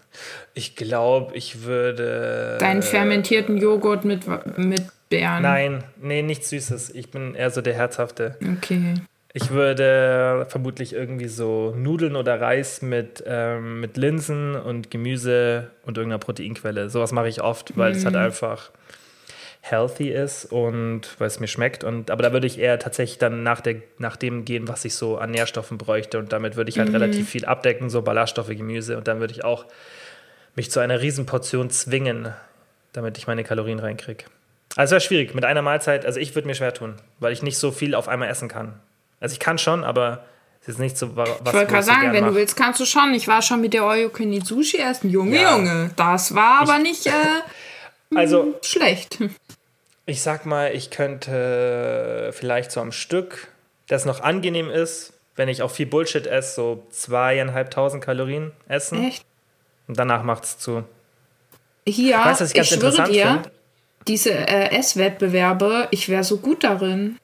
[0.53, 2.57] Ich glaube, ich würde.
[2.59, 4.23] Deinen fermentierten Joghurt mit,
[4.57, 5.43] mit Beeren.
[5.43, 6.89] Nein, nee, nichts Süßes.
[6.91, 8.37] Ich bin eher so der Herzhafte.
[8.57, 8.95] Okay.
[9.33, 15.97] Ich würde vermutlich irgendwie so Nudeln oder Reis mit, ähm, mit Linsen und Gemüse und
[15.97, 16.89] irgendeiner Proteinquelle.
[16.89, 17.95] Sowas mache ich oft, weil mm.
[17.95, 18.21] es halt mhm.
[18.21, 18.71] einfach
[19.61, 21.83] healthy ist und weil es mir schmeckt.
[21.83, 24.95] Und, aber da würde ich eher tatsächlich dann nach, der, nach dem gehen, was ich
[24.95, 26.17] so an Nährstoffen bräuchte.
[26.17, 26.93] Und damit würde ich halt mm.
[26.93, 28.97] relativ viel abdecken, so Ballaststoffe, Gemüse.
[28.97, 29.65] Und dann würde ich auch
[30.55, 32.33] mich zu einer Riesenportion zwingen,
[32.93, 34.25] damit ich meine Kalorien reinkriege.
[34.75, 36.07] Also es wäre schwierig mit einer Mahlzeit.
[36.07, 38.73] Also ich würde mir schwer tun, weil ich nicht so viel auf einmal essen kann.
[39.19, 40.23] Also ich kann schon, aber
[40.61, 41.29] es ist nicht so was.
[41.29, 42.29] Ich wollte gerade sagen, wenn mach.
[42.31, 43.13] du willst, kannst du schon.
[43.13, 45.09] Ich war schon mit der Oyokini Sushi essen.
[45.09, 45.55] Junge, ja.
[45.55, 45.91] Junge.
[45.95, 47.11] Das war aber nicht äh,
[48.15, 49.19] also, schlecht.
[50.05, 53.47] Ich sag mal, ich könnte vielleicht so am Stück,
[53.87, 59.05] das noch angenehm ist, wenn ich auch viel Bullshit esse, so zweieinhalbtausend Kalorien essen.
[59.05, 59.23] Echt?
[59.87, 60.83] Und danach macht es zu.
[61.87, 63.51] Hier, ich, weiß, was ich, ich schwöre dir, find.
[64.07, 67.17] diese äh, Esswettbewerbe, ich wäre so gut darin.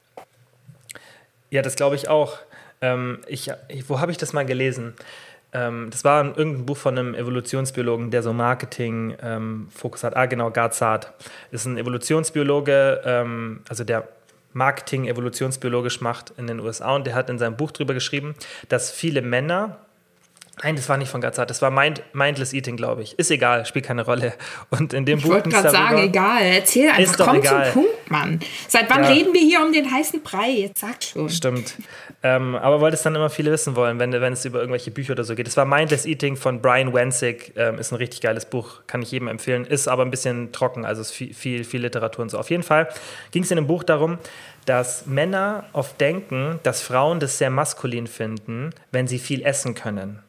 [1.50, 2.38] Ja, das glaube ich auch.
[2.80, 3.50] Ähm, ich,
[3.88, 4.94] wo habe ich das mal gelesen?
[5.56, 10.16] ähm, das war irgendein Buch von einem Evolutionsbiologen, der so Marketing-Fokus ähm, hat.
[10.16, 11.12] Ah, genau, Garzard.
[11.50, 14.08] Ist ein Evolutionsbiologe, ähm, also der
[14.52, 18.34] Marketing evolutionsbiologisch macht in den USA und der hat in seinem Buch darüber geschrieben,
[18.68, 19.78] dass viele Männer
[20.62, 23.18] Nein, das war nicht von Gazat, das war Mind, Mindless Eating, glaube ich.
[23.18, 24.32] Ist egal, spielt keine Rolle.
[24.70, 25.28] Und in dem ich Buch.
[25.28, 26.40] Ich wollte gerade sagen, egal.
[26.40, 27.72] Erzähl einfach, komm egal.
[27.72, 28.40] zum Punkt, Mann.
[28.68, 29.10] Seit wann ja.
[29.10, 30.50] reden wir hier um den heißen Brei?
[30.50, 31.28] Jetzt sag schon.
[31.28, 31.74] Stimmt.
[32.22, 35.12] Ähm, aber weil es dann immer viele wissen wollen, wenn, wenn es über irgendwelche Bücher
[35.12, 35.46] oder so geht.
[35.46, 37.52] Das war Mindless Eating von Brian Wensig.
[37.56, 39.64] Ähm, ist ein richtig geiles Buch, kann ich jedem empfehlen.
[39.64, 42.38] Ist aber ein bisschen trocken, also ist viel, viel, viel Literatur und so.
[42.38, 42.88] Auf jeden Fall
[43.30, 44.18] ging es in dem Buch darum,
[44.66, 50.22] dass Männer oft denken, dass Frauen das sehr maskulin finden, wenn sie viel essen können.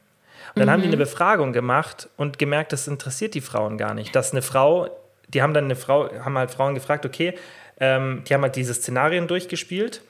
[0.53, 0.71] Und dann mhm.
[0.71, 1.01] haben die eine mhm.
[1.01, 4.15] Befragung gemacht und gemerkt, das interessiert die Frauen gar nicht.
[4.15, 4.89] Dass eine Frau,
[5.27, 7.33] die haben dann eine Frau, haben halt Frauen gefragt, okay,
[7.79, 10.01] ähm, die haben halt diese Szenarien durchgespielt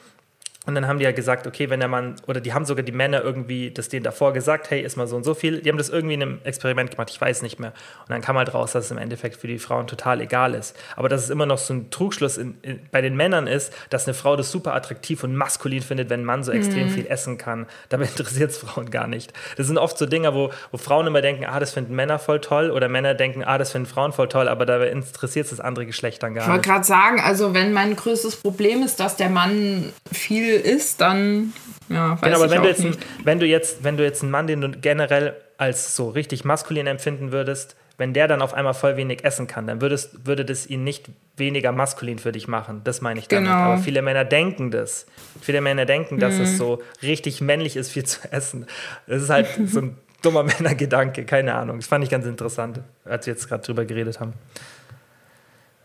[0.67, 2.91] und dann haben die ja gesagt, okay, wenn der Mann, oder die haben sogar die
[2.91, 5.61] Männer irgendwie das denen davor gesagt, hey, ist mal so und so viel.
[5.61, 7.71] Die haben das irgendwie in einem Experiment gemacht, ich weiß nicht mehr.
[8.01, 10.75] Und dann kam halt raus, dass es im Endeffekt für die Frauen total egal ist.
[10.97, 14.07] Aber dass es immer noch so ein Trugschluss in, in, bei den Männern ist, dass
[14.07, 16.91] eine Frau das super attraktiv und maskulin findet, wenn ein Mann so extrem mhm.
[16.91, 17.65] viel essen kann.
[17.89, 19.31] Dabei interessiert es Frauen gar nicht.
[19.55, 22.41] Das sind oft so Dinge, wo, wo Frauen immer denken, ah, das finden Männer voll
[22.41, 25.61] toll, oder Männer denken, ah, das finden Frauen voll toll, aber dabei interessiert es das
[25.61, 26.49] andere Geschlecht dann gar nicht.
[26.49, 31.01] Ich wollte gerade sagen, also wenn mein größtes Problem ist, dass der Mann viel isst,
[31.01, 31.53] dann
[31.89, 34.31] ja, weiß genau, aber wenn du, jetzt ein, wenn du jetzt, wenn du jetzt einen
[34.31, 38.75] Mann, den du generell als so richtig maskulin empfinden würdest, wenn der dann auf einmal
[38.75, 42.81] voll wenig essen kann, dann würdest, würde das ihn nicht weniger maskulin für dich machen.
[42.83, 43.49] Das meine ich damit.
[43.49, 43.57] Genau.
[43.57, 45.07] Aber viele Männer denken das.
[45.41, 46.41] Viele Männer denken, dass mhm.
[46.43, 48.67] es so richtig männlich ist, viel zu essen.
[49.07, 51.77] Das ist halt so ein dummer Männergedanke, keine Ahnung.
[51.77, 54.33] Das fand ich ganz interessant, als wir jetzt gerade drüber geredet haben.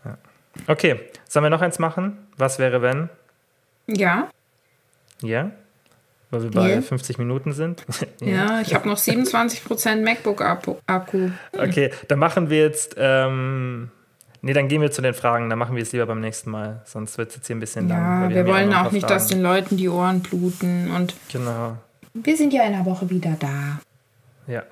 [0.05, 0.17] Ja.
[0.67, 2.17] Okay, sollen wir noch eins machen?
[2.37, 3.09] Was wäre, wenn?
[3.87, 4.29] Ja.
[5.23, 5.51] Ja?
[6.33, 6.81] Weil wir bei yeah.
[6.81, 7.85] 50 Minuten sind.
[8.19, 11.29] ja, ich habe noch 27% MacBook-Akku.
[11.55, 12.95] Okay, dann machen wir jetzt.
[12.97, 13.91] Ähm,
[14.41, 15.51] nee, dann gehen wir zu den Fragen.
[15.51, 16.81] Dann machen wir es lieber beim nächsten Mal.
[16.85, 18.29] Sonst wird es jetzt hier ein bisschen ja, lang.
[18.29, 19.13] wir, wir wollen auch nicht, Fragen.
[19.13, 20.89] dass den Leuten die Ohren bluten.
[20.89, 21.77] Und genau.
[22.15, 23.79] Wir sind ja in einer Woche wieder da.
[24.47, 24.63] Ja.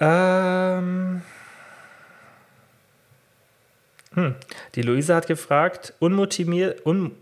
[0.00, 1.22] Ähm.
[4.14, 4.34] Hm.
[4.74, 7.12] Die Luisa hat gefragt, unmotiviert, un,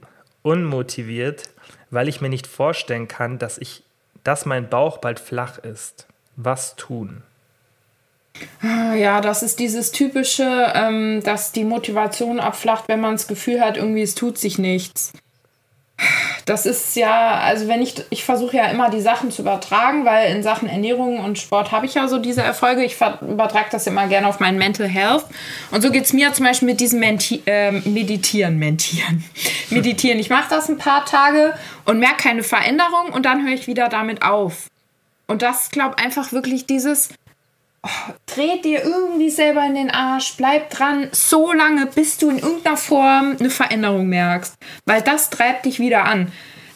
[0.43, 1.51] unmotiviert,
[1.91, 3.83] weil ich mir nicht vorstellen kann, dass ich,
[4.25, 6.07] dass mein Bauch bald flach ist.
[6.37, 7.23] Was tun?
[8.63, 13.61] Ah, ja, das ist dieses typische, ähm, dass die Motivation abflacht, wenn man das Gefühl
[13.61, 15.13] hat, irgendwie es tut sich nichts.
[16.45, 20.35] Das ist ja, also wenn ich, ich versuche ja immer die Sachen zu übertragen, weil
[20.35, 22.85] in Sachen Ernährung und Sport habe ich ja so diese Erfolge.
[22.85, 25.25] Ich übertrage das immer gerne auf mein Mental Health.
[25.71, 29.25] Und so geht es mir zum Beispiel mit diesem Menti äh, Meditieren, Mentieren,
[29.71, 30.19] Meditieren.
[30.19, 33.89] Ich mache das ein paar Tage und merke keine Veränderung und dann höre ich wieder
[33.89, 34.67] damit auf.
[35.29, 37.11] Und das glaube einfach wirklich dieses,
[37.83, 42.39] oh, dreht dir irgendwie selber in den Arsch, bleib dran, so lange, bis du in
[42.39, 44.55] irgendeiner Form eine Veränderung merkst.
[44.87, 46.33] Weil das treibt dich wieder an.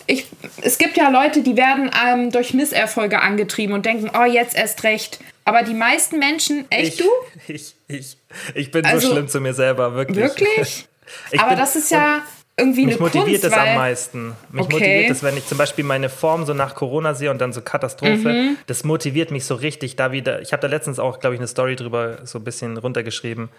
[0.09, 0.27] Ich,
[0.63, 4.85] es gibt ja Leute, die werden ähm, durch Misserfolge angetrieben und denken, oh, jetzt erst
[4.85, 5.19] recht.
[5.45, 7.11] Aber die meisten Menschen, echt ich, du?
[7.53, 8.17] Ich, ich,
[8.55, 10.19] ich bin also, so schlimm zu mir selber, wirklich.
[10.19, 10.89] Wirklich?
[11.39, 12.23] Aber bin, das ist ja
[12.59, 14.29] irgendwie mich motiviert Kunst, es am meisten.
[14.51, 14.73] Mich okay.
[14.73, 17.61] motiviert es, wenn ich zum Beispiel meine Form so nach Corona sehe und dann so
[17.61, 18.33] Katastrophe.
[18.33, 18.57] Mhm.
[18.67, 20.41] Das motiviert mich so richtig, da wieder.
[20.41, 23.51] Ich habe da letztens auch, glaube ich, eine Story drüber so ein bisschen runtergeschrieben.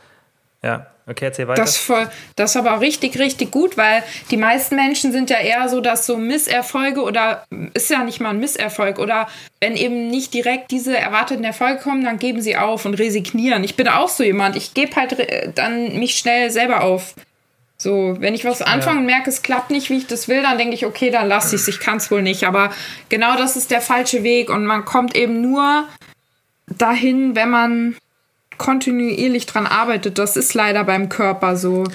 [0.64, 1.62] Ja, okay, erzähl weiter.
[1.62, 5.38] Das, voll, das ist aber auch richtig, richtig gut, weil die meisten Menschen sind ja
[5.38, 7.46] eher so, dass so Misserfolge oder
[7.76, 9.28] ist ja nicht mal ein Misserfolg oder
[9.60, 13.64] wenn eben nicht direkt diese erwarteten Erfolge kommen, dann geben sie auf und resignieren.
[13.64, 15.16] Ich bin auch so jemand, ich gebe halt
[15.56, 17.14] dann mich schnell selber auf.
[17.88, 20.58] So, wenn ich was anfange und merke, es klappt nicht, wie ich das will, dann
[20.58, 22.44] denke ich, okay, dann lasse ich es, ich kann es wohl nicht.
[22.44, 22.70] Aber
[23.08, 25.86] genau das ist der falsche Weg und man kommt eben nur
[26.68, 27.96] dahin, wenn man
[28.58, 30.18] kontinuierlich dran arbeitet.
[30.18, 31.86] Das ist leider beim Körper so.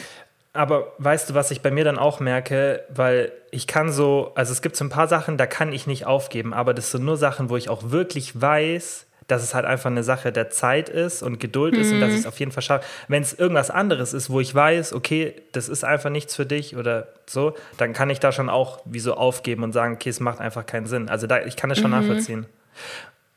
[0.55, 4.51] Aber weißt du, was ich bei mir dann auch merke, weil ich kann so, also
[4.51, 7.19] es gibt so ein paar Sachen, da kann ich nicht aufgeben, aber das sind nur
[7.19, 11.23] Sachen, wo ich auch wirklich weiß, dass es halt einfach eine Sache der Zeit ist
[11.23, 11.95] und Geduld ist mhm.
[11.95, 12.85] und dass ich es auf jeden Fall schaffe.
[13.09, 16.77] Wenn es irgendwas anderes ist, wo ich weiß, okay, das ist einfach nichts für dich
[16.77, 20.21] oder so, dann kann ich da schon auch wie so aufgeben und sagen, okay, es
[20.21, 21.09] macht einfach keinen Sinn.
[21.09, 21.99] Also da, ich kann es schon mhm.
[21.99, 22.47] nachvollziehen.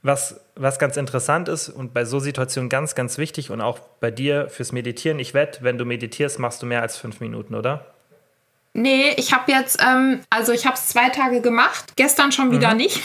[0.02, 4.12] Was, was ganz interessant ist und bei so Situationen ganz, ganz wichtig und auch bei
[4.12, 7.88] dir fürs Meditieren, ich wette, wenn du meditierst, machst du mehr als fünf Minuten, oder?
[8.74, 12.72] Nee, ich habe jetzt, ähm, also ich habe es zwei Tage gemacht, gestern schon wieder
[12.72, 12.78] mhm.
[12.78, 13.00] nicht,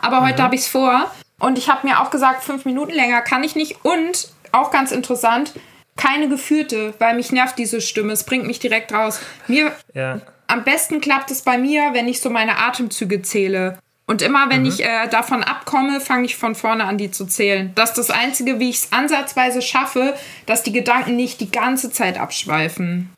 [0.00, 0.44] aber heute mhm.
[0.44, 1.10] habe ich es vor.
[1.40, 3.84] Und ich habe mir auch gesagt, fünf Minuten länger kann ich nicht.
[3.84, 5.52] Und auch ganz interessant,
[5.96, 8.12] keine geführte, weil mich nervt diese Stimme.
[8.12, 9.20] Es bringt mich direkt raus.
[9.48, 10.20] Mir ja.
[10.46, 13.78] am besten klappt es bei mir, wenn ich so meine Atemzüge zähle.
[14.06, 14.68] Und immer wenn mhm.
[14.68, 17.72] ich äh, davon abkomme, fange ich von vorne an, die zu zählen.
[17.74, 20.14] Das ist das Einzige, wie ich es ansatzweise schaffe,
[20.46, 23.10] dass die Gedanken nicht die ganze Zeit abschweifen.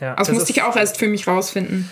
[0.00, 1.90] Ja, das, das musste ich auch erst für mich rausfinden.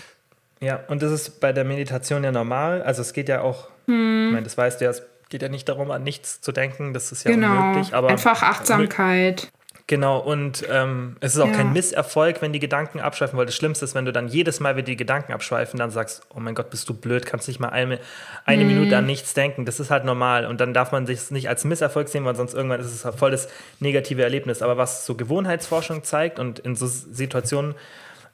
[0.61, 2.82] Ja, und das ist bei der Meditation ja normal.
[2.82, 4.28] Also es geht ja auch, hm.
[4.28, 4.93] ich meine, das weißt du ja,
[5.29, 7.51] geht ja nicht darum, an nichts zu denken, das ist ja genau.
[7.51, 7.95] unmöglich.
[7.95, 9.51] Aber Einfach Achtsamkeit.
[9.89, 11.53] Genau, und ähm, es ist auch ja.
[11.53, 14.74] kein Misserfolg, wenn die Gedanken abschweifen, weil das Schlimmste ist, wenn du dann jedes Mal,
[14.74, 17.68] wenn die Gedanken abschweifen, dann sagst, oh mein Gott, bist du blöd, kannst nicht mal
[17.68, 18.01] eine,
[18.45, 18.70] eine mhm.
[18.70, 19.64] Minute an nichts denken.
[19.64, 20.47] Das ist halt normal.
[20.47, 23.14] Und dann darf man sich nicht als Misserfolg sehen, weil sonst irgendwann ist es halt
[23.14, 23.49] voll das
[23.79, 24.61] negative Erlebnis.
[24.61, 27.77] Aber was so Gewohnheitsforschung zeigt und in so Situationen,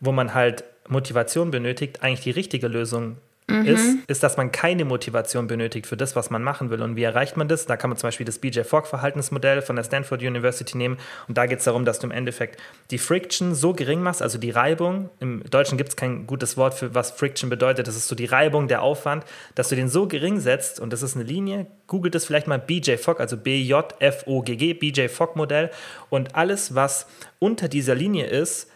[0.01, 3.19] wo man halt Motivation benötigt, eigentlich die richtige Lösung
[3.49, 3.67] mhm.
[3.67, 6.83] ist, ist, dass man keine Motivation benötigt für das, was man machen will.
[6.83, 7.67] Und wie erreicht man das?
[7.67, 10.99] Da kann man zum Beispiel das BJ Fogg Verhaltensmodell von der Stanford University nehmen.
[11.29, 14.39] Und da geht es darum, dass du im Endeffekt die Friction so gering machst, also
[14.39, 15.11] die Reibung.
[15.21, 17.87] Im Deutschen gibt es kein gutes Wort für was Friction bedeutet.
[17.89, 19.25] Das ist so die Reibung, der Aufwand,
[19.55, 20.81] dass du den so gering setzt.
[20.81, 21.67] Und das ist eine Linie.
[21.87, 25.71] Googelt es vielleicht mal BJ Fogg, also B-J-F-O-G-G, BJ Fogg Modell.
[26.11, 27.07] Und alles, was
[27.39, 28.71] unter dieser Linie ist,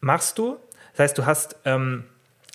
[0.00, 0.56] machst du.
[0.92, 2.04] Das heißt, du hast ähm,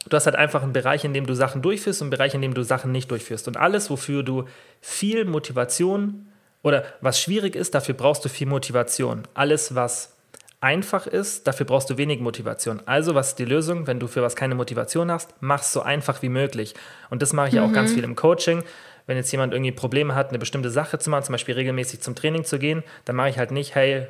[0.09, 2.41] Du hast halt einfach einen Bereich, in dem du Sachen durchführst und einen Bereich, in
[2.41, 3.47] dem du Sachen nicht durchführst.
[3.47, 4.45] Und alles, wofür du
[4.81, 6.27] viel Motivation
[6.63, 9.23] oder was schwierig ist, dafür brauchst du viel Motivation.
[9.33, 10.17] Alles, was
[10.59, 12.81] einfach ist, dafür brauchst du wenig Motivation.
[12.85, 15.33] Also, was ist die Lösung, wenn du für was keine Motivation hast?
[15.39, 16.75] Mach es so einfach wie möglich.
[17.09, 17.61] Und das mache ich mhm.
[17.61, 18.63] auch ganz viel im Coaching.
[19.07, 22.15] Wenn jetzt jemand irgendwie Probleme hat, eine bestimmte Sache zu machen, zum Beispiel regelmäßig zum
[22.15, 24.07] Training zu gehen, dann mache ich halt nicht, hey,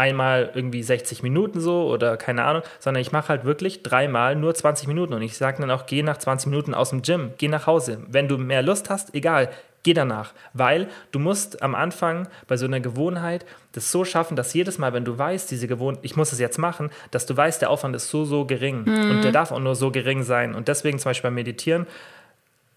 [0.00, 4.54] einmal irgendwie 60 Minuten so oder keine Ahnung, sondern ich mache halt wirklich dreimal nur
[4.54, 7.48] 20 Minuten und ich sage dann auch, geh nach 20 Minuten aus dem Gym, geh
[7.48, 7.98] nach Hause.
[8.08, 9.50] Wenn du mehr Lust hast, egal,
[9.82, 14.54] geh danach, weil du musst am Anfang bei so einer Gewohnheit das so schaffen, dass
[14.54, 17.60] jedes Mal, wenn du weißt, diese Gewohnheit, ich muss es jetzt machen, dass du weißt,
[17.60, 19.10] der Aufwand ist so, so gering mhm.
[19.10, 21.86] und der darf auch nur so gering sein und deswegen zum Beispiel beim Meditieren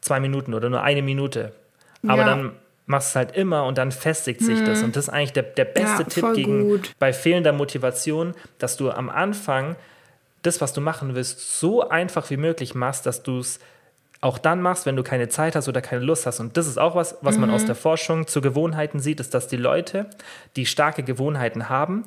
[0.01, 1.53] zwei Minuten oder nur eine Minute.
[2.05, 2.25] Aber ja.
[2.25, 2.51] dann
[2.85, 4.65] machst es halt immer und dann festigt sich mhm.
[4.65, 4.83] das.
[4.83, 6.91] Und das ist eigentlich der, der beste ja, Tipp gegen gut.
[6.99, 9.75] bei fehlender Motivation, dass du am Anfang
[10.41, 13.59] das, was du machen willst, so einfach wie möglich machst, dass du es
[14.19, 16.39] auch dann machst, wenn du keine Zeit hast oder keine Lust hast.
[16.39, 17.41] Und das ist auch was, was mhm.
[17.41, 20.09] man aus der Forschung zu Gewohnheiten sieht, ist, dass die Leute,
[20.55, 22.05] die starke Gewohnheiten haben,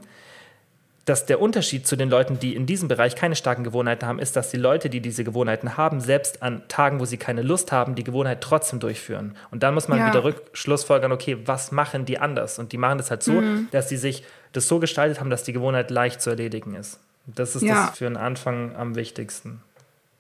[1.06, 4.34] dass der Unterschied zu den Leuten, die in diesem Bereich keine starken Gewohnheiten haben, ist,
[4.34, 7.94] dass die Leute, die diese Gewohnheiten haben, selbst an Tagen, wo sie keine Lust haben,
[7.94, 9.36] die Gewohnheit trotzdem durchführen.
[9.52, 10.08] Und dann muss man ja.
[10.08, 12.58] wieder rückschlussfolgern, okay, was machen die anders?
[12.58, 13.68] Und die machen das halt so, mhm.
[13.70, 16.98] dass sie sich das so gestaltet haben, dass die Gewohnheit leicht zu erledigen ist.
[17.26, 17.86] Das ist ja.
[17.86, 19.62] das für den Anfang am wichtigsten.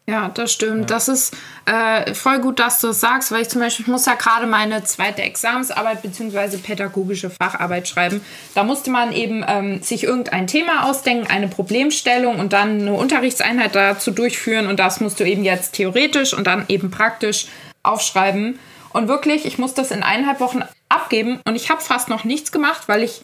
[0.08, 0.90] Ja, das stimmt.
[0.90, 0.96] Ja.
[0.96, 4.06] Das ist äh, voll gut, dass du es sagst, weil ich zum Beispiel, ich muss
[4.06, 6.58] ja gerade meine zweite Examensarbeit bzw.
[6.58, 8.20] pädagogische Facharbeit schreiben.
[8.54, 13.74] Da musste man eben ähm, sich irgendein Thema ausdenken, eine Problemstellung und dann eine Unterrichtseinheit
[13.74, 17.46] dazu durchführen und das musst du eben jetzt theoretisch und dann eben praktisch
[17.82, 18.60] aufschreiben.
[18.92, 22.52] Und wirklich, ich muss das in eineinhalb Wochen abgeben und ich habe fast noch nichts
[22.52, 23.22] gemacht, weil ich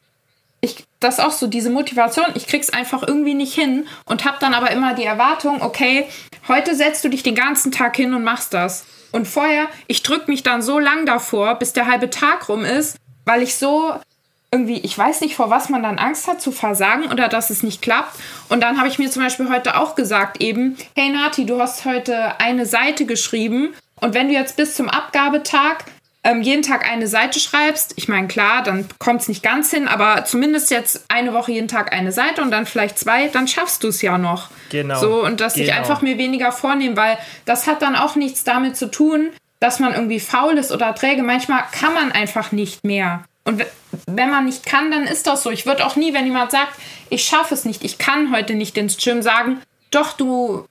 [0.63, 4.55] ich, das auch so, diese Motivation, ich krieg's einfach irgendwie nicht hin und hab dann
[4.55, 6.07] aber immer die Erwartung, okay,
[6.49, 8.87] heute setzt du dich den ganzen Tag hin und machst das.
[9.11, 12.97] Und vorher, ich drück mich dann so lang davor, bis der halbe Tag rum ist,
[13.27, 13.95] weil ich so
[14.53, 17.63] irgendwie, ich weiß nicht, vor was man dann Angst hat, zu versagen oder dass es
[17.63, 18.17] nicht klappt.
[18.49, 21.85] Und dann habe ich mir zum Beispiel heute auch gesagt eben, hey Nati, du hast
[21.85, 25.85] heute eine Seite geschrieben und wenn du jetzt bis zum Abgabetag
[26.25, 29.89] ähm, jeden Tag eine Seite schreibst, ich meine, klar, dann kommt es nicht ganz hin,
[29.89, 33.83] aber zumindest jetzt eine Woche jeden Tag eine Seite und dann vielleicht zwei, dann schaffst
[33.83, 34.49] du es ja noch.
[34.71, 35.01] Genau.
[35.01, 35.67] So, und dass genau.
[35.67, 39.81] ich einfach mir weniger vornehme, weil das hat dann auch nichts damit zu tun, dass
[39.81, 41.23] man irgendwie faul ist oder träge.
[41.23, 43.25] Manchmal kann man einfach nicht mehr.
[43.45, 43.65] Und
[44.07, 45.51] wenn man nicht kann, dann ist das so.
[45.51, 46.75] Ich würde auch nie, wenn jemand sagt,
[47.11, 49.61] ich schaffe es nicht, ich kann heute nicht ins Gym, sagen,
[49.93, 50.67] doch, du,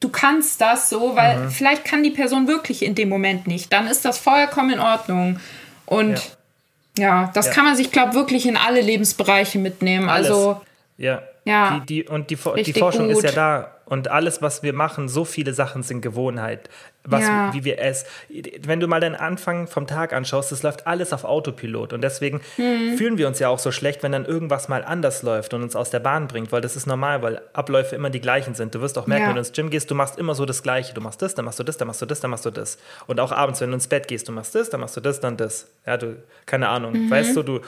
[0.00, 1.50] du kannst das so, weil mhm.
[1.50, 3.72] vielleicht kann die Person wirklich in dem Moment nicht.
[3.72, 5.40] Dann ist das vollkommen in Ordnung.
[5.86, 6.20] Und
[6.98, 7.52] ja, ja das ja.
[7.52, 10.10] kann man sich, glaube ich, wirklich in alle Lebensbereiche mitnehmen.
[10.10, 10.30] Alles.
[10.30, 10.60] Also,
[10.98, 11.22] ja.
[11.44, 11.80] ja.
[11.80, 13.16] Die, die, und die, die Forschung gut.
[13.16, 13.75] ist ja da.
[13.86, 16.68] Und alles, was wir machen, so viele Sachen sind Gewohnheit
[17.06, 17.52] was, ja.
[17.52, 18.04] wie wir es.
[18.62, 21.92] Wenn du mal den Anfang vom Tag anschaust, das läuft alles auf Autopilot.
[21.92, 22.96] Und deswegen mhm.
[22.96, 25.76] fühlen wir uns ja auch so schlecht, wenn dann irgendwas mal anders läuft und uns
[25.76, 28.74] aus der Bahn bringt, weil das ist normal, weil Abläufe immer die gleichen sind.
[28.74, 29.28] Du wirst auch merken, ja.
[29.28, 30.94] wenn du ins Gym gehst, du machst immer so das Gleiche.
[30.94, 32.78] Du machst das, dann machst du das, dann machst du das, dann machst du das.
[33.06, 35.20] Und auch abends, wenn du ins Bett gehst, du machst das, dann machst du das,
[35.20, 35.68] dann das.
[35.86, 36.92] Ja, du, keine Ahnung.
[36.92, 37.10] Mhm.
[37.10, 37.60] Weißt du, du,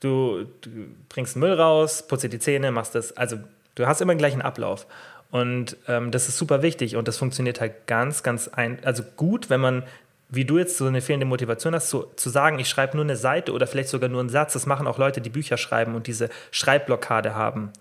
[0.00, 0.70] du, du
[1.08, 3.16] bringst Müll raus, putzt dir die Zähne, machst das.
[3.16, 3.38] Also,
[3.74, 4.86] du hast immer den gleichen Ablauf.
[5.30, 9.50] Und ähm, das ist super wichtig und das funktioniert halt ganz, ganz ein, also gut,
[9.50, 9.82] wenn man,
[10.28, 13.16] wie du jetzt so eine fehlende Motivation hast, so, zu sagen, ich schreibe nur eine
[13.16, 14.52] Seite oder vielleicht sogar nur einen Satz.
[14.52, 17.72] Das machen auch Leute, die Bücher schreiben und diese Schreibblockade haben.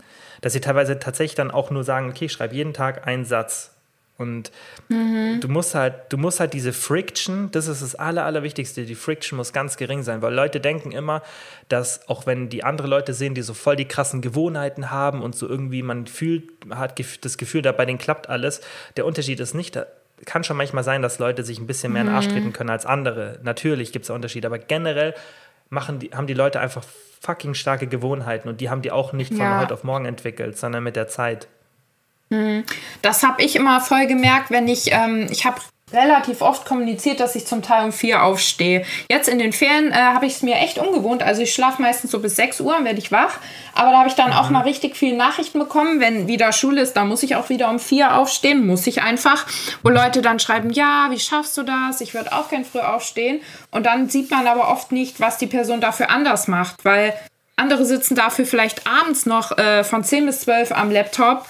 [0.41, 3.74] Dass sie teilweise tatsächlich dann auch nur sagen, okay, ich schreibe jeden Tag einen Satz.
[4.17, 4.51] Und
[4.87, 5.39] mhm.
[5.41, 9.35] du musst halt, du musst halt diese Friction, das ist das Aller, Allerwichtigste, die Friction
[9.35, 11.21] muss ganz gering sein, weil Leute denken immer,
[11.67, 15.35] dass auch wenn die andere Leute sehen, die so voll die krassen Gewohnheiten haben und
[15.35, 18.61] so irgendwie man fühlt, hat das Gefühl, da bei denen klappt alles,
[18.95, 19.85] der Unterschied ist nicht, da
[20.23, 22.31] kann schon manchmal sein, dass Leute sich ein bisschen mehr in den Arsch mhm.
[22.31, 23.39] treten können als andere.
[23.43, 25.13] Natürlich gibt es Unterschiede, aber generell
[25.69, 26.85] machen die, haben die Leute einfach
[27.19, 29.61] fucking starke Gewohnheiten und die haben die auch nicht von ja.
[29.61, 31.47] heute auf morgen entwickelt, sondern mit der Zeit.
[32.29, 32.63] Mhm.
[33.01, 35.57] Das habe ich immer voll gemerkt, wenn ich, ähm, ich habe
[35.93, 38.83] relativ oft kommuniziert, dass ich zum Teil um vier aufstehe.
[39.09, 41.21] Jetzt in den Ferien äh, habe ich es mir echt ungewohnt.
[41.21, 43.37] Also ich schlafe meistens so bis sechs Uhr, werde ich wach.
[43.75, 44.37] Aber da habe ich dann mhm.
[44.37, 45.99] auch mal richtig viele Nachrichten bekommen.
[45.99, 48.65] Wenn wieder Schule ist, da muss ich auch wieder um vier aufstehen.
[48.65, 49.45] Muss ich einfach.
[49.83, 52.01] Wo Leute dann schreiben, ja, wie schaffst du das?
[52.01, 53.41] Ich würde auch gern früh aufstehen.
[53.69, 56.83] Und dann sieht man aber oft nicht, was die Person dafür anders macht.
[56.83, 57.13] Weil
[57.57, 61.45] andere sitzen dafür vielleicht abends noch äh, von 10 bis 12 am Laptop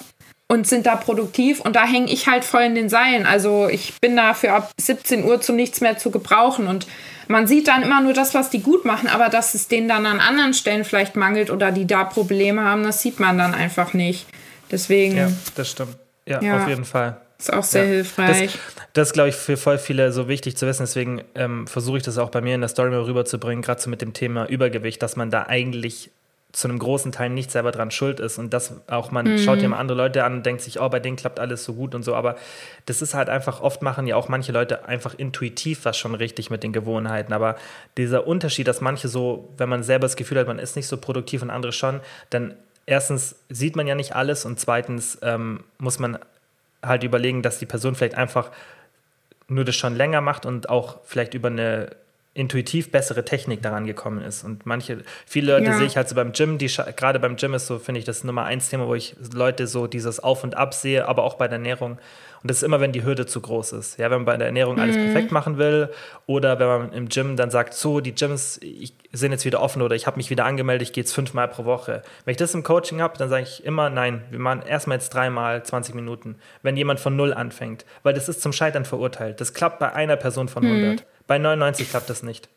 [0.48, 3.26] und sind da produktiv und da hänge ich halt voll in den Seilen.
[3.26, 6.86] Also ich bin da für ab 17 Uhr zu nichts mehr zu gebrauchen und
[7.28, 10.06] man sieht dann immer nur das, was die gut machen, aber dass es denen dann
[10.06, 13.94] an anderen Stellen vielleicht mangelt oder die da Probleme haben, das sieht man dann einfach
[13.94, 14.26] nicht.
[14.70, 15.16] Deswegen.
[15.16, 15.96] Ja, das stimmt.
[16.26, 16.62] Ja, ja.
[16.62, 17.20] auf jeden Fall.
[17.38, 17.88] Ist auch sehr ja.
[17.90, 18.52] hilfreich.
[18.52, 20.84] Das, das ist, glaube ich, für voll viele so wichtig zu wissen.
[20.84, 23.90] Deswegen ähm, versuche ich das auch bei mir in der Story mal rüberzubringen, gerade so
[23.90, 26.10] mit dem Thema Übergewicht, dass man da eigentlich
[26.56, 28.38] zu einem großen Teil nicht selber dran schuld ist.
[28.38, 29.38] Und das auch man mhm.
[29.38, 31.74] schaut ja mal andere Leute an und denkt sich, oh, bei denen klappt alles so
[31.74, 32.36] gut und so, aber
[32.86, 36.48] das ist halt einfach, oft machen ja auch manche Leute einfach intuitiv was schon richtig
[36.48, 37.56] mit den Gewohnheiten, aber
[37.98, 40.96] dieser Unterschied, dass manche so, wenn man selber das Gefühl hat, man ist nicht so
[40.96, 42.00] produktiv und andere schon,
[42.30, 42.54] dann
[42.86, 46.18] erstens sieht man ja nicht alles und zweitens ähm, muss man
[46.82, 48.50] halt überlegen, dass die Person vielleicht einfach
[49.46, 51.90] nur das schon länger macht und auch vielleicht über eine
[52.36, 54.44] intuitiv bessere Technik daran gekommen ist.
[54.44, 55.78] Und manche, viele Leute ja.
[55.78, 56.66] sehe ich halt so beim Gym, die
[56.96, 59.86] gerade beim Gym ist so, finde ich, das Nummer eins Thema, wo ich Leute so
[59.86, 61.98] dieses Auf und Ab sehe, aber auch bei der Ernährung.
[62.42, 63.98] Und das ist immer, wenn die Hürde zu groß ist.
[63.98, 65.04] Ja, wenn man bei der Ernährung alles mhm.
[65.04, 65.88] perfekt machen will
[66.26, 69.82] oder wenn man im Gym dann sagt, so, die Gyms ich, sind jetzt wieder offen
[69.82, 72.02] oder ich habe mich wieder angemeldet, ich gehe jetzt fünfmal pro Woche.
[72.24, 75.12] Wenn ich das im Coaching habe, dann sage ich immer, nein, wir machen erstmal jetzt
[75.12, 77.84] dreimal 20 Minuten, wenn jemand von null anfängt.
[78.02, 79.40] Weil das ist zum Scheitern verurteilt.
[79.40, 81.00] Das klappt bei einer Person von 100.
[81.00, 81.04] Mhm.
[81.26, 82.48] Bei 99 klappt das nicht.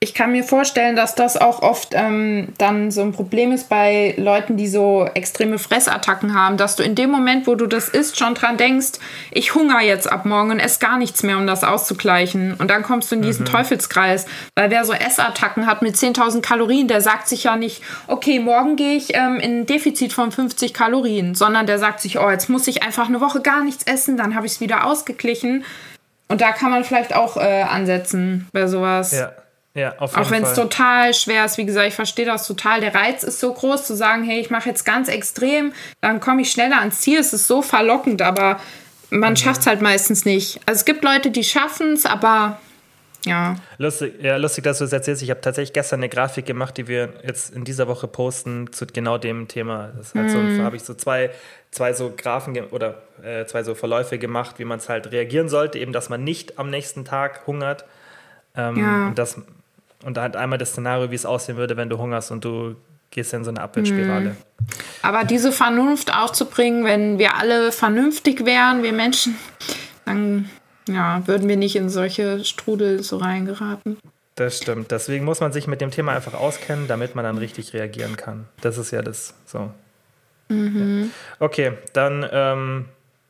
[0.00, 4.14] Ich kann mir vorstellen, dass das auch oft ähm, dann so ein Problem ist bei
[4.16, 8.16] Leuten, die so extreme Fressattacken haben, dass du in dem Moment, wo du das isst,
[8.16, 9.00] schon dran denkst,
[9.32, 12.54] ich hungere jetzt ab morgen und esse gar nichts mehr, um das auszugleichen.
[12.54, 13.48] Und dann kommst du in diesen mhm.
[13.48, 14.26] Teufelskreis.
[14.54, 18.76] Weil wer so Essattacken hat mit 10.000 Kalorien, der sagt sich ja nicht, okay, morgen
[18.76, 22.48] gehe ich ähm, in ein Defizit von 50 Kalorien, sondern der sagt sich, oh, jetzt
[22.48, 25.64] muss ich einfach eine Woche gar nichts essen, dann habe ich es wieder ausgeglichen.
[26.28, 29.12] Und da kann man vielleicht auch äh, ansetzen bei sowas.
[29.12, 29.32] Ja.
[29.74, 32.80] Ja, auf jeden Auch wenn es total schwer ist, wie gesagt, ich verstehe das total.
[32.80, 36.42] Der Reiz ist so groß zu sagen, hey, ich mache jetzt ganz extrem, dann komme
[36.42, 37.20] ich schneller ans Ziel.
[37.20, 38.58] Es ist so verlockend, aber
[39.10, 39.36] man mhm.
[39.36, 40.58] schafft es halt meistens nicht.
[40.66, 42.58] Also es gibt Leute, die schaffen es, aber
[43.28, 43.56] ja.
[43.78, 45.22] Lustig, ja, lustig, dass du das erzählst.
[45.22, 48.86] Ich habe tatsächlich gestern eine Grafik gemacht, die wir jetzt in dieser Woche posten zu
[48.86, 49.92] genau dem Thema.
[49.96, 50.56] Das halt mhm.
[50.56, 51.30] so, habe ich so zwei,
[51.70, 55.78] zwei so Graphen oder äh, zwei so Verläufe gemacht, wie man es halt reagieren sollte,
[55.78, 57.84] eben, dass man nicht am nächsten Tag hungert.
[58.56, 59.06] Ähm, ja.
[59.08, 59.40] Und dass
[60.04, 62.76] und halt einmal das Szenario, wie es aussehen würde, wenn du hungerst und du
[63.10, 64.30] gehst in so eine Abwärtsspirale.
[64.30, 64.36] Mhm.
[65.02, 69.36] Aber diese Vernunft aufzubringen, wenn wir alle vernünftig wären, wir Menschen,
[70.04, 70.50] dann
[70.94, 73.98] ja, würden wir nicht in solche Strudel so reingeraten.
[74.34, 74.92] Das stimmt.
[74.92, 78.46] Deswegen muss man sich mit dem Thema einfach auskennen, damit man dann richtig reagieren kann.
[78.60, 79.70] Das ist ja das so.
[80.48, 81.10] Mhm.
[81.12, 81.36] Ja.
[81.44, 82.84] Okay, dann ähm,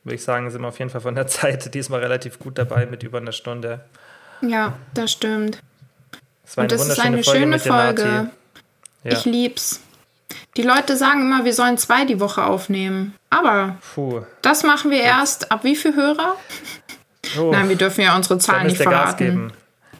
[0.05, 2.87] würde ich sagen, sind wir auf jeden Fall von der Zeit diesmal relativ gut dabei
[2.87, 3.81] mit über einer Stunde.
[4.43, 5.63] Ja, das stimmt.
[6.45, 8.31] Es war eine Und das ist eine Folge schöne Folge.
[9.05, 9.13] Ja.
[9.13, 9.81] Ich lieb's.
[10.57, 13.15] Die Leute sagen immer, wir sollen zwei die Woche aufnehmen.
[13.31, 14.23] Aber Puh.
[14.43, 16.37] das machen wir erst ab wie viel Hörer?
[17.39, 17.51] Oh.
[17.51, 19.53] Nein, wir dürfen ja unsere Zahlen nicht verraten.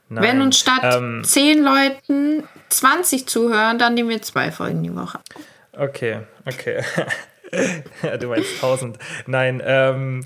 [0.09, 5.19] Wenn uns statt ähm, zehn Leuten 20 zuhören, dann nehmen wir zwei Folgen die Woche.
[5.73, 6.83] Okay, okay.
[8.21, 8.99] du meinst 1000.
[9.27, 10.25] Nein, ähm,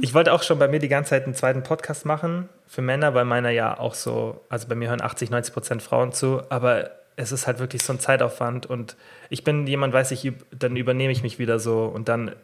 [0.00, 3.14] ich wollte auch schon bei mir die ganze Zeit einen zweiten Podcast machen für Männer,
[3.14, 6.90] weil meiner ja auch so, also bei mir hören 80, 90 Prozent Frauen zu, aber
[7.16, 8.96] es ist halt wirklich so ein Zeitaufwand und
[9.28, 12.34] ich bin jemand, weiß ich, dann übernehme ich mich wieder so und dann.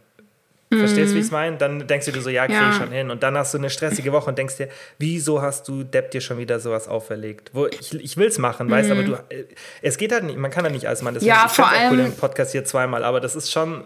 [0.73, 1.57] Verstehst du, wie ich es meine?
[1.57, 2.71] Dann denkst du dir so, ja, krieg ja.
[2.71, 3.11] ich schon hin.
[3.11, 6.21] Und dann hast du eine stressige Woche und denkst dir, wieso hast du Depp dir
[6.21, 7.51] schon wieder sowas auferlegt?
[7.53, 8.73] Wo ich, ich will es machen, mhm.
[8.73, 9.45] weißt aber du, äh,
[9.83, 11.15] es geht halt nicht, man kann halt nicht alles machen.
[11.15, 11.93] Deswegen, ja, vor allem.
[11.93, 13.85] Cool, den Podcast hier zweimal, aber das ist schon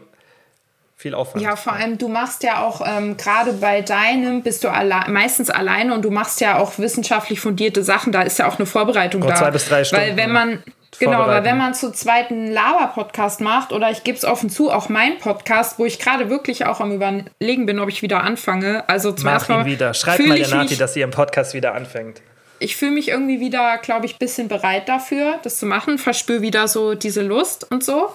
[0.96, 1.44] viel Aufwand.
[1.44, 5.50] Ja, vor allem, du machst ja auch ähm, gerade bei deinem, bist du alle meistens
[5.50, 8.12] alleine und du machst ja auch wissenschaftlich fundierte Sachen.
[8.12, 9.34] Da ist ja auch eine Vorbereitung oh, da.
[9.34, 10.04] Zwei bis drei Stunden.
[10.04, 10.62] Weil wenn man.
[10.98, 14.88] Genau, weil wenn man zu zweiten Laber-Podcast macht, oder ich gebe es offen zu, auch
[14.88, 18.88] mein Podcast, wo ich gerade wirklich auch am Überlegen bin, ob ich wieder anfange.
[18.88, 19.94] Also zum Mach ihn wieder.
[19.94, 22.20] Schreibt mal der Nati, dass sie im Podcast wieder anfängt.
[22.60, 25.98] Ich fühle mich irgendwie wieder, glaube ich, ein bisschen bereit dafür, das zu machen.
[25.98, 28.12] Verspüre wieder so diese Lust und so.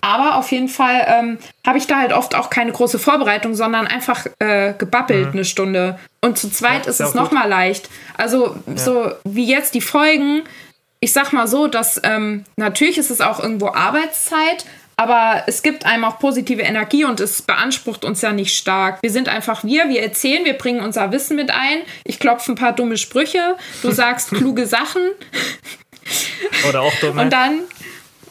[0.00, 3.86] Aber auf jeden Fall ähm, habe ich da halt oft auch keine große Vorbereitung, sondern
[3.86, 5.32] einfach äh, gebabbelt mhm.
[5.32, 5.98] eine Stunde.
[6.20, 7.88] Und zu zweit ja, ist, ist es nochmal leicht.
[8.18, 8.76] Also ja.
[8.76, 10.42] so wie jetzt die Folgen,
[11.04, 14.64] ich sag mal so, dass ähm, natürlich ist es auch irgendwo Arbeitszeit,
[14.96, 19.02] aber es gibt einem auch positive Energie und es beansprucht uns ja nicht stark.
[19.02, 21.82] Wir sind einfach wir, wir erzählen, wir bringen unser Wissen mit ein.
[22.04, 25.02] Ich klopfe ein paar dumme Sprüche, du sagst kluge Sachen.
[26.66, 27.20] Oder auch dumme.
[27.20, 27.60] Und dann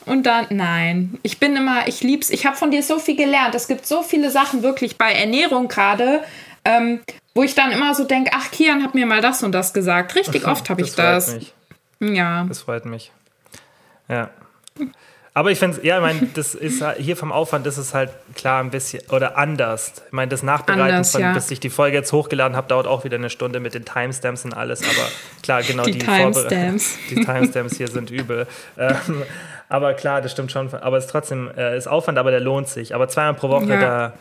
[0.07, 1.19] und dann, nein.
[1.21, 2.31] Ich bin immer, ich lieb's.
[2.31, 3.53] Ich habe von dir so viel gelernt.
[3.53, 6.23] Es gibt so viele Sachen wirklich bei Ernährung gerade,
[6.65, 7.01] ähm,
[7.35, 10.15] wo ich dann immer so denke, ach, Kian hat mir mal das und das gesagt.
[10.15, 11.35] Richtig oft habe ich das.
[11.35, 11.53] Mich.
[12.03, 12.45] Ja.
[12.45, 13.11] Das freut mich.
[14.09, 14.29] Ja.
[15.35, 18.11] Aber ich finde, ja, ich meine, das ist halt, hier vom Aufwand ist es halt
[18.35, 19.93] klar ein bisschen oder anders.
[20.05, 21.33] Ich meine, das Nachbereiten, anders, von, ja.
[21.33, 24.45] bis ich die Folge jetzt hochgeladen habe, dauert auch wieder eine Stunde mit den Timestamps
[24.45, 24.83] und alles.
[24.83, 25.07] Aber
[25.41, 26.97] klar, genau die, die Timestamps.
[27.09, 28.45] Die Timestamps hier sind übel.
[28.77, 29.23] Ähm,
[29.69, 30.71] aber klar, das stimmt schon.
[30.71, 32.93] Aber es ist trotzdem äh, ist Aufwand, aber der lohnt sich.
[32.93, 33.79] Aber zweimal pro Woche, ja.
[33.79, 34.13] da,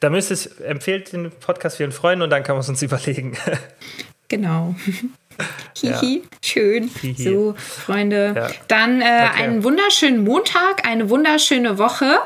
[0.00, 3.34] da müsst ihr, empfehlt den Podcast vielen Freunden und dann kann man es uns überlegen.
[4.28, 4.74] Genau.
[5.80, 6.38] Hihi, ja.
[6.44, 6.90] schön.
[7.00, 7.22] Hihi.
[7.22, 8.34] So, Freunde.
[8.36, 8.50] Ja.
[8.68, 9.42] Dann äh, okay.
[9.42, 12.20] einen wunderschönen Montag, eine wunderschöne Woche.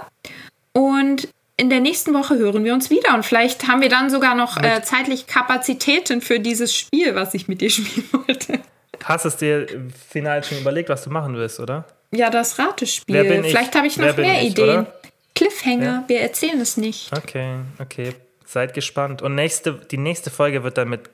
[0.73, 3.15] Und in der nächsten Woche hören wir uns wieder.
[3.15, 7.49] Und vielleicht haben wir dann sogar noch äh, zeitlich Kapazitäten für dieses Spiel, was ich
[7.49, 8.61] mit dir spielen wollte.
[9.05, 9.67] Hast du es dir
[10.11, 11.85] final schon überlegt, was du machen willst, oder?
[12.11, 13.43] Ja, das Ratespiel.
[13.43, 14.81] Vielleicht habe ich noch mehr ich, Ideen.
[14.81, 14.93] Oder?
[15.35, 16.05] Cliffhanger, ja.
[16.07, 17.11] wir erzählen es nicht.
[17.13, 18.15] Okay, okay.
[18.47, 19.21] Seid gespannt.
[19.21, 21.11] Und nächste, die nächste Folge wird dann mit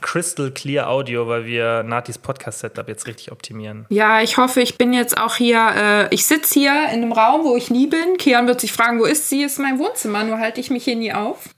[0.00, 3.86] Crystal Clear Audio, weil wir Natis Podcast-Setup jetzt richtig optimieren.
[3.88, 7.44] Ja, ich hoffe, ich bin jetzt auch hier, äh, ich sitze hier in einem Raum,
[7.44, 8.16] wo ich nie bin.
[8.18, 9.42] Kian wird sich fragen, wo ist sie?
[9.42, 11.50] Ist mein Wohnzimmer, nur halte ich mich hier nie auf.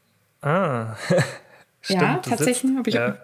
[0.43, 0.97] Ah.
[1.83, 2.95] Stimmt, ja, tatsächlich habe ich.
[2.95, 3.17] Ja.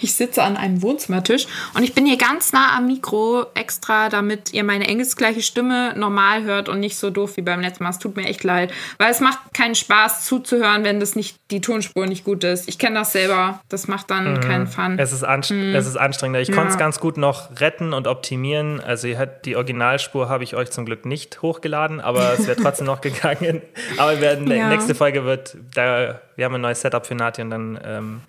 [0.00, 4.52] Ich sitze an einem Wohnzimmertisch und ich bin hier ganz nah am Mikro extra, damit
[4.52, 7.90] ihr meine engelsgleiche Stimme normal hört und nicht so doof wie beim letzten Mal.
[7.90, 11.60] Es tut mir echt leid, weil es macht keinen Spaß zuzuhören, wenn das nicht die
[11.60, 12.68] Tonspur nicht gut ist.
[12.68, 13.60] Ich kenne das selber.
[13.68, 14.40] Das macht dann mhm.
[14.40, 14.98] keinen Fun.
[14.98, 15.74] Es ist, anst mhm.
[15.74, 16.40] es ist anstrengender.
[16.40, 16.54] Ich ja.
[16.54, 18.80] konnte es ganz gut noch retten und optimieren.
[18.80, 19.08] Also
[19.44, 23.62] die Originalspur habe ich euch zum Glück nicht hochgeladen, aber es wäre trotzdem noch gegangen.
[23.96, 24.68] Aber wir werden, ja.
[24.68, 27.50] nächste Folge wird da wir haben ein neues Setup für Nati und
[27.82, 28.20] dann ähm,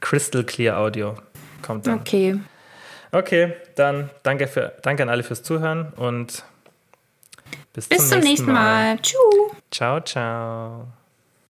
[0.00, 1.16] Crystal Clear Audio
[1.62, 2.00] kommt dann.
[2.00, 2.38] Okay.
[3.12, 6.44] Okay, dann danke, für, danke an alle fürs Zuhören und
[7.74, 8.96] bis, bis zum, nächsten, nächsten Mal.
[8.96, 8.98] Mal.
[9.70, 10.86] Ciao, ciao.